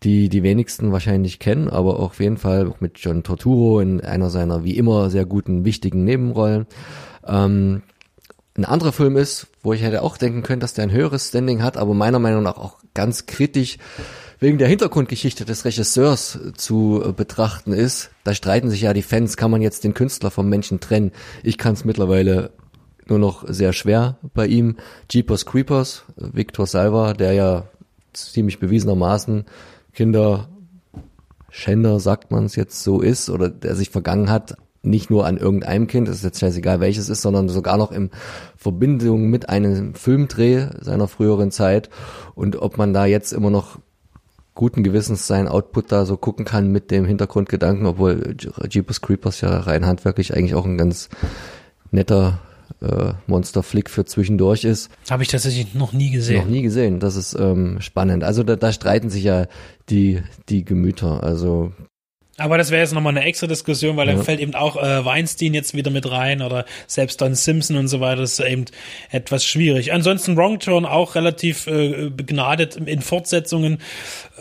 die 0.03 0.31
die 0.31 0.43
wenigsten 0.43 0.91
wahrscheinlich 0.93 1.39
kennen, 1.39 1.69
aber 1.69 2.01
auf 2.01 2.21
jeden 2.21 2.39
Fall 2.39 2.67
auch 2.67 2.81
mit 2.81 2.99
John 2.99 3.23
Torturo 3.23 3.81
in 3.81 4.01
einer 4.01 4.31
seiner 4.31 4.65
wie 4.65 4.77
immer 4.77 5.11
sehr 5.11 5.27
guten, 5.27 5.67
wichtigen 5.67 6.05
Nebenrollen. 6.05 6.67
Ähm, 7.27 7.83
ein 8.57 8.65
anderer 8.65 8.93
Film 8.93 9.17
ist, 9.17 9.49
wo 9.63 9.73
ich 9.73 9.83
hätte 9.83 10.03
auch 10.03 10.17
denken 10.17 10.43
können, 10.43 10.61
dass 10.61 10.75
der 10.75 10.85
ein 10.85 10.93
höheres 10.93 11.29
Standing 11.29 11.63
hat, 11.63 11.77
aber 11.77 11.93
meiner 11.93 12.19
Meinung 12.19 12.43
nach 12.43 12.57
auch 12.57 12.79
ganz 12.95 13.27
kritisch 13.27 13.79
wegen 14.39 14.59
der 14.59 14.69
Hintergrundgeschichte 14.69 15.45
des 15.45 15.65
Regisseurs 15.65 16.39
zu 16.57 17.03
äh, 17.05 17.13
betrachten 17.13 17.73
ist, 17.73 18.11
da 18.25 18.35
streiten 18.35 18.71
sich 18.71 18.83
ja 18.83 18.93
die 18.93 19.03
Fans, 19.03 19.37
kann 19.37 19.51
man 19.51 19.63
jetzt 19.63 19.85
den 19.85 19.95
Künstler 19.95 20.31
vom 20.31 20.49
Menschen 20.49 20.81
trennen. 20.81 21.13
Ich 21.43 21.59
kann 21.59 21.75
es 21.75 21.85
mittlerweile 21.85 22.51
nur 23.07 23.19
noch 23.19 23.45
sehr 23.49 23.73
schwer 23.73 24.19
bei 24.35 24.47
ihm. 24.47 24.77
Jeepers 25.11 25.47
Creepers, 25.47 26.05
Victor 26.17 26.67
Salva, 26.67 27.13
der 27.13 27.33
ja 27.33 27.69
ziemlich 28.13 28.59
bewiesenermaßen 28.59 29.45
Kinder 29.93 30.49
Schänder, 31.51 32.01
sagt 32.01 32.33
man 32.33 32.47
es 32.47 32.57
jetzt 32.57 32.83
so 32.83 33.01
ist, 33.01 33.31
oder 33.31 33.49
der 33.49 33.77
sich 33.77 33.91
vergangen 33.91 34.29
hat, 34.29 34.57
nicht 34.83 35.09
nur 35.09 35.25
an 35.25 35.37
irgendeinem 35.37 35.87
Kind, 35.87 36.09
das 36.09 36.17
ist 36.17 36.25
jetzt 36.25 36.41
scheißegal 36.41 36.81
welches 36.81 37.09
ist, 37.09 37.23
sondern 37.23 37.49
sogar 37.49 37.77
noch 37.77 37.93
in 37.93 38.11
Verbindung 38.57 39.31
mit 39.31 39.49
einem 39.49 39.95
Filmdreh 39.95 40.67
seiner 40.81 41.09
früheren 41.09 41.51
Zeit 41.51 41.91
und 42.35 42.57
ob 42.57 42.77
man 42.77 42.93
da 42.93 43.07
jetzt 43.07 43.33
immer 43.33 43.51
noch 43.51 43.79
guten 44.55 44.85
Gewissens 44.85 45.27
seinen 45.27 45.49
Output 45.49 45.91
da 45.91 46.07
so 46.07 46.17
gucken 46.17 46.45
kann 46.45 46.71
mit 46.71 46.91
dem 46.91 47.05
Hintergrundgedanken, 47.05 47.87
obwohl 47.87 48.37
Jeepers 48.69 49.01
Creepers 49.01 49.41
ja 49.41 49.51
rein 49.59 49.87
handwerklich 49.87 50.35
eigentlich 50.35 50.55
auch 50.55 50.65
ein 50.65 50.79
ganz 50.79 51.09
netter 51.91 52.41
äh, 52.81 53.13
Monster-Flick 53.27 53.91
für 53.91 54.05
zwischendurch 54.05 54.65
ist. 54.65 54.91
Habe 55.11 55.23
ich 55.23 55.29
tatsächlich 55.29 55.75
noch 55.75 55.93
nie 55.93 56.11
gesehen. 56.11 56.43
Noch 56.43 56.51
nie 56.51 56.63
gesehen. 56.63 57.01
Das 57.01 57.17
ist 57.17 57.35
ähm, 57.39 57.81
spannend. 57.81 58.25
Also 58.25 58.43
da, 58.43 58.57
da 58.57 58.73
streiten 58.73 59.11
sich 59.11 59.25
ja 59.25 59.47
die, 59.89 60.23
die 60.49 60.65
Gemüter. 60.65 61.23
Also 61.23 61.73
aber 62.37 62.59
das 62.59 62.71
wäre 62.71 62.83
jetzt 62.83 62.93
nochmal 62.93 63.17
eine 63.17 63.25
extra 63.25 63.47
Diskussion, 63.47 63.97
weil 63.97 64.09
ja. 64.09 64.17
da 64.17 64.23
fällt 64.23 64.41
eben 64.41 64.55
auch 64.57 64.77
äh, 64.77 65.05
Weinstein 65.05 65.55
jetzt 65.55 65.75
wieder 65.75 65.93
mit 65.93 66.11
rein 66.11 66.43
oder 66.43 66.65
selbst 66.89 67.21
Don 67.21 67.37
Simpson 67.37 67.77
und 67.77 67.87
so 67.87 68.01
weiter. 68.01 68.23
Das 68.23 68.39
ist 68.39 68.47
eben 68.47 68.65
etwas 69.11 69.45
schwierig. 69.45 69.93
Ansonsten 69.93 70.37
Wrong 70.37 70.59
Turn 70.59 70.85
auch 70.85 71.15
relativ 71.15 71.69
äh, 71.69 72.11
begnadet 72.11 72.75
in 72.77 73.03
Fortsetzungen. 73.03 73.79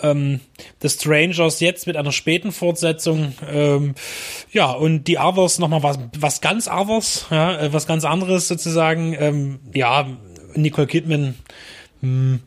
Ähm, 0.01 0.39
The 0.81 0.89
Strangers 0.89 1.59
jetzt 1.59 1.85
mit 1.85 1.95
einer 1.95 2.11
späten 2.11 2.51
Fortsetzung. 2.51 3.33
Ähm, 3.51 3.93
ja, 4.51 4.71
und 4.71 5.03
die 5.03 5.19
Others 5.19 5.59
nochmal 5.59 5.83
was, 5.83 5.99
was 6.17 6.41
ganz 6.41 6.67
Others, 6.67 7.27
ja, 7.29 7.59
äh, 7.59 7.73
was 7.73 7.85
ganz 7.85 8.05
anderes 8.05 8.47
sozusagen. 8.47 9.15
Ähm, 9.19 9.59
ja, 9.71 10.07
Nicole 10.55 10.87
Kidman, 10.87 11.35
mh, 12.01 12.09
hm, 12.09 12.39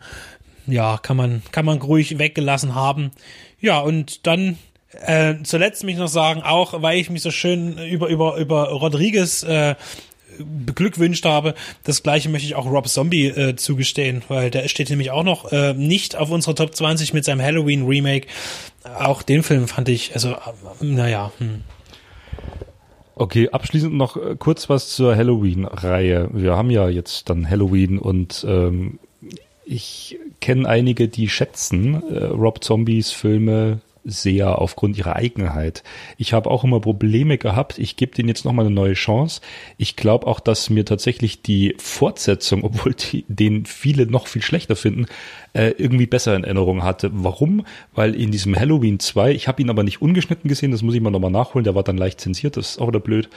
ja, 0.66 0.98
kann 0.98 1.16
man, 1.16 1.42
kann 1.52 1.64
man 1.64 1.78
ruhig 1.78 2.18
weggelassen 2.18 2.74
haben. 2.74 3.12
Ja, 3.60 3.78
und 3.78 4.26
dann 4.26 4.58
äh, 5.04 5.34
zuletzt 5.42 5.84
mich 5.84 5.96
noch 5.96 6.08
sagen, 6.08 6.42
auch 6.42 6.82
weil 6.82 6.98
ich 6.98 7.10
mich 7.10 7.22
so 7.22 7.30
schön 7.30 7.78
über, 7.78 8.08
über, 8.08 8.36
über 8.36 8.70
Rodriguez 8.70 9.42
äh, 9.42 9.74
beglückwünscht 10.38 11.24
habe. 11.24 11.54
Das 11.84 12.02
gleiche 12.02 12.28
möchte 12.28 12.46
ich 12.46 12.54
auch 12.54 12.66
Rob 12.66 12.88
Zombie 12.88 13.28
äh, 13.28 13.56
zugestehen, 13.56 14.22
weil 14.28 14.50
der 14.50 14.68
steht 14.68 14.90
nämlich 14.90 15.10
auch 15.10 15.24
noch 15.24 15.52
äh, 15.52 15.74
nicht 15.74 16.16
auf 16.16 16.30
unserer 16.30 16.54
Top 16.54 16.74
20 16.74 17.14
mit 17.14 17.24
seinem 17.24 17.42
Halloween 17.42 17.86
Remake. 17.86 18.26
Auch 18.98 19.22
den 19.22 19.42
Film 19.42 19.68
fand 19.68 19.88
ich, 19.88 20.14
also, 20.14 20.32
äh, 20.32 20.36
naja. 20.80 21.32
Hm. 21.38 21.62
Okay, 23.14 23.48
abschließend 23.48 23.94
noch 23.94 24.16
äh, 24.16 24.36
kurz 24.38 24.68
was 24.68 24.90
zur 24.90 25.16
Halloween-Reihe. 25.16 26.28
Wir 26.32 26.56
haben 26.56 26.70
ja 26.70 26.88
jetzt 26.88 27.30
dann 27.30 27.48
Halloween 27.48 27.98
und 27.98 28.44
ähm, 28.46 28.98
ich 29.64 30.18
kenne 30.40 30.68
einige, 30.68 31.08
die 31.08 31.28
schätzen 31.28 32.02
äh, 32.08 32.24
Rob 32.24 32.62
Zombies 32.62 33.10
Filme 33.10 33.80
sehr 34.06 34.60
aufgrund 34.60 34.96
ihrer 34.96 35.16
Eigenheit. 35.16 35.82
Ich 36.16 36.32
habe 36.32 36.50
auch 36.50 36.64
immer 36.64 36.80
Probleme 36.80 37.38
gehabt. 37.38 37.78
Ich 37.78 37.96
gebe 37.96 38.14
denen 38.14 38.28
jetzt 38.28 38.44
nochmal 38.44 38.66
eine 38.66 38.74
neue 38.74 38.94
Chance. 38.94 39.40
Ich 39.76 39.96
glaube 39.96 40.26
auch, 40.26 40.38
dass 40.38 40.70
mir 40.70 40.84
tatsächlich 40.84 41.42
die 41.42 41.74
Fortsetzung, 41.78 42.62
obwohl 42.64 42.94
die, 42.94 43.24
den 43.28 43.66
viele 43.66 44.06
noch 44.06 44.28
viel 44.28 44.42
schlechter 44.42 44.76
finden, 44.76 45.06
äh, 45.52 45.70
irgendwie 45.76 46.06
besser 46.06 46.36
in 46.36 46.44
Erinnerung 46.44 46.84
hatte. 46.84 47.10
Warum? 47.12 47.66
Weil 47.94 48.14
in 48.14 48.30
diesem 48.30 48.54
Halloween 48.56 49.00
2, 49.00 49.32
ich 49.32 49.48
habe 49.48 49.60
ihn 49.60 49.70
aber 49.70 49.82
nicht 49.82 50.00
ungeschnitten 50.00 50.48
gesehen, 50.48 50.70
das 50.70 50.82
muss 50.82 50.94
ich 50.94 51.00
mal 51.00 51.10
nochmal 51.10 51.30
nachholen, 51.30 51.64
der 51.64 51.74
war 51.74 51.82
dann 51.82 51.98
leicht 51.98 52.20
zensiert, 52.20 52.56
das 52.56 52.70
ist 52.70 52.78
auch 52.78 52.88
wieder 52.88 53.00
blöd, 53.00 53.28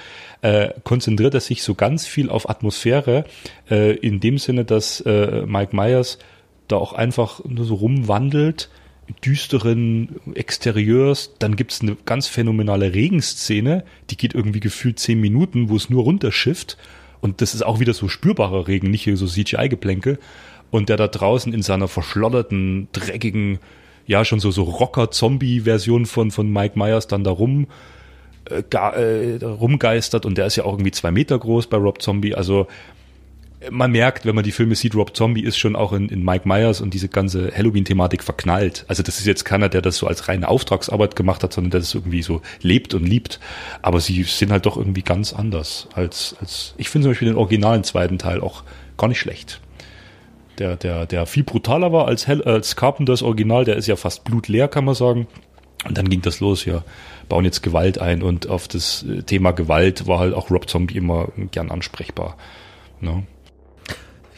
äh, 0.41 0.69
konzentriert 0.84 1.34
er 1.34 1.39
sich 1.39 1.63
so 1.63 1.75
ganz 1.75 2.05
viel 2.05 2.29
auf 2.29 2.49
Atmosphäre, 2.49 3.25
äh, 3.69 3.95
in 3.95 4.19
dem 4.19 4.38
Sinne, 4.38 4.65
dass 4.65 5.01
äh, 5.01 5.45
Mike 5.45 5.75
Myers 5.75 6.19
da 6.67 6.77
auch 6.77 6.93
einfach 6.93 7.43
nur 7.45 7.65
so 7.65 7.75
rumwandelt, 7.75 8.69
düsteren 9.25 10.19
Exterieurs. 10.35 11.33
Dann 11.39 11.55
gibt's 11.55 11.81
eine 11.81 11.97
ganz 12.05 12.27
phänomenale 12.27 12.93
Regenszene, 12.93 13.83
die 14.09 14.17
geht 14.17 14.35
irgendwie 14.35 14.59
gefühlt 14.59 14.99
zehn 14.99 15.19
Minuten, 15.19 15.69
wo 15.69 15.75
es 15.75 15.89
nur 15.89 16.03
runterschifft. 16.03 16.77
Und 17.21 17.41
das 17.41 17.53
ist 17.53 17.63
auch 17.63 17.79
wieder 17.79 17.93
so 17.93 18.07
spürbarer 18.07 18.67
Regen, 18.67 18.91
nicht 18.91 19.03
hier 19.03 19.17
so 19.17 19.27
CGI-Geplänkel. 19.27 20.19
Und 20.71 20.89
der 20.89 20.97
da 20.97 21.07
draußen 21.07 21.53
in 21.53 21.63
seiner 21.63 21.87
verschlotterten, 21.87 22.87
dreckigen, 22.91 23.59
ja 24.05 24.23
schon 24.25 24.39
so 24.39 24.51
so 24.51 24.63
Rocker-Zombie-Version 24.63 26.05
von 26.05 26.31
von 26.31 26.51
Mike 26.51 26.77
Myers 26.77 27.07
dann 27.07 27.23
da 27.23 27.31
rum 27.31 27.67
äh, 28.49 28.63
äh, 28.71 29.43
rumgeistert 29.43 30.25
und 30.25 30.37
der 30.37 30.47
ist 30.47 30.55
ja 30.55 30.65
auch 30.65 30.73
irgendwie 30.73 30.91
zwei 30.91 31.11
Meter 31.11 31.37
groß 31.37 31.67
bei 31.67 31.77
Rob 31.77 32.01
Zombie. 32.01 32.33
Also 32.33 32.65
man 33.69 33.91
merkt, 33.91 34.25
wenn 34.25 34.35
man 34.35 34.43
die 34.43 34.51
Filme 34.51 34.75
sieht, 34.75 34.95
Rob 34.95 35.15
Zombie 35.15 35.43
ist 35.43 35.57
schon 35.57 35.75
auch 35.75 35.91
in, 35.91 36.07
in 36.09 36.23
Mike 36.23 36.47
Myers 36.47 36.79
und 36.79 36.93
diese 36.93 37.09
ganze 37.09 37.51
Halloween-Thematik 37.53 38.23
verknallt. 38.23 38.85
Also 38.87 39.03
das 39.03 39.19
ist 39.19 39.25
jetzt 39.25 39.43
keiner, 39.43 39.67
der 39.67 39.81
das 39.81 39.97
so 39.97 40.07
als 40.07 40.27
reine 40.27 40.47
Auftragsarbeit 40.47 41.15
gemacht 41.15 41.43
hat, 41.43 41.51
sondern 41.51 41.71
der 41.71 41.79
das 41.81 41.93
irgendwie 41.93 42.21
so 42.21 42.41
lebt 42.61 42.93
und 42.93 43.05
liebt. 43.05 43.39
Aber 43.81 43.99
sie 43.99 44.23
sind 44.23 44.51
halt 44.51 44.65
doch 44.65 44.77
irgendwie 44.77 45.01
ganz 45.01 45.33
anders 45.33 45.89
als, 45.93 46.35
als 46.39 46.73
ich 46.77 46.89
finde 46.89 47.05
zum 47.05 47.11
Beispiel 47.11 47.27
den 47.27 47.37
originalen 47.37 47.83
zweiten 47.83 48.17
Teil 48.17 48.39
auch 48.39 48.63
gar 48.97 49.07
nicht 49.07 49.19
schlecht. 49.19 49.59
Der, 50.57 50.75
der, 50.75 51.05
der 51.05 51.25
viel 51.25 51.43
brutaler 51.43 51.91
war 51.91 52.07
als, 52.07 52.27
Hell, 52.27 52.43
als 52.43 52.75
Carpenters 52.75 53.21
Original, 53.21 53.65
der 53.65 53.75
ist 53.75 53.87
ja 53.87 53.95
fast 53.95 54.23
blutleer, 54.23 54.67
kann 54.67 54.85
man 54.85 54.95
sagen. 54.95 55.27
Und 55.85 55.97
dann 55.97 56.09
ging 56.09 56.21
das 56.21 56.41
los, 56.41 56.65
ja, 56.65 56.83
bauen 57.29 57.45
jetzt 57.45 57.63
Gewalt 57.63 57.99
ein 57.99 58.21
und 58.21 58.47
auf 58.47 58.67
das 58.67 59.03
äh, 59.03 59.23
Thema 59.23 59.51
Gewalt 59.51 60.07
war 60.07 60.19
halt 60.19 60.33
auch 60.33 60.51
Rob 60.51 60.69
Zombie 60.69 60.97
immer 60.97 61.29
gern 61.51 61.71
ansprechbar. 61.71 62.35
Ne? 62.99 63.23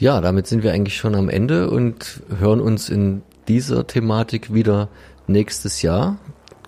Ja, 0.01 0.19
damit 0.19 0.47
sind 0.47 0.63
wir 0.63 0.73
eigentlich 0.73 0.97
schon 0.97 1.13
am 1.13 1.29
Ende 1.29 1.69
und 1.69 2.23
hören 2.39 2.59
uns 2.59 2.89
in 2.89 3.21
dieser 3.47 3.85
Thematik 3.85 4.51
wieder 4.51 4.89
nächstes 5.27 5.83
Jahr. 5.83 6.17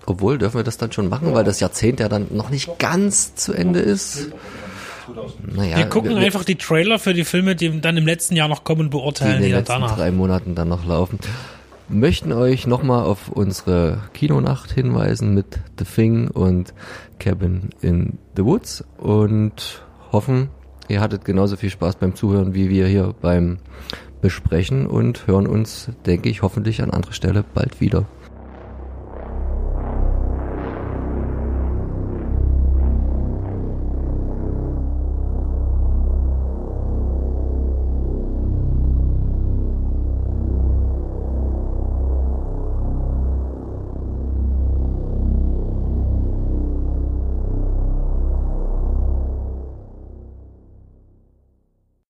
Obwohl, 0.06 0.38
dürfen 0.38 0.60
wir 0.60 0.62
das 0.62 0.78
dann 0.78 0.92
schon 0.92 1.08
machen, 1.08 1.34
weil 1.34 1.42
das 1.42 1.58
Jahrzehnt 1.58 1.98
ja 1.98 2.08
dann 2.08 2.28
noch 2.30 2.50
nicht 2.50 2.78
ganz 2.78 3.34
zu 3.34 3.52
Ende 3.52 3.80
ist. 3.80 4.28
Naja, 5.52 5.78
wir 5.78 5.86
gucken 5.86 6.10
wir, 6.10 6.18
einfach 6.18 6.44
die 6.44 6.54
Trailer 6.54 7.00
für 7.00 7.12
die 7.12 7.24
Filme, 7.24 7.56
die 7.56 7.80
dann 7.80 7.96
im 7.96 8.06
letzten 8.06 8.36
Jahr 8.36 8.46
noch 8.46 8.62
kommen, 8.62 8.88
beurteilen, 8.88 9.38
die 9.38 9.46
in 9.46 9.50
den 9.50 9.58
letzten 9.58 9.80
danach. 9.80 9.96
drei 9.96 10.12
Monaten 10.12 10.54
dann 10.54 10.68
noch 10.68 10.86
laufen. 10.86 11.18
Möchten 11.88 12.30
euch 12.30 12.68
nochmal 12.68 13.02
auf 13.02 13.30
unsere 13.30 13.98
Kinonacht 14.14 14.70
hinweisen 14.70 15.34
mit 15.34 15.58
The 15.76 15.84
Thing 15.84 16.28
und 16.28 16.72
Cabin 17.18 17.70
in 17.80 18.18
the 18.36 18.44
Woods 18.44 18.84
und 18.96 19.82
hoffen, 20.12 20.50
Ihr 20.88 21.00
hattet 21.00 21.24
genauso 21.24 21.56
viel 21.56 21.70
Spaß 21.70 21.96
beim 21.96 22.14
Zuhören 22.14 22.54
wie 22.54 22.68
wir 22.68 22.86
hier 22.86 23.14
beim 23.20 23.58
Besprechen 24.20 24.86
und 24.86 25.26
hören 25.26 25.46
uns, 25.46 25.90
denke 26.06 26.28
ich, 26.28 26.42
hoffentlich 26.42 26.82
an 26.82 26.90
anderer 26.90 27.12
Stelle 27.12 27.44
bald 27.54 27.80
wieder. 27.80 28.06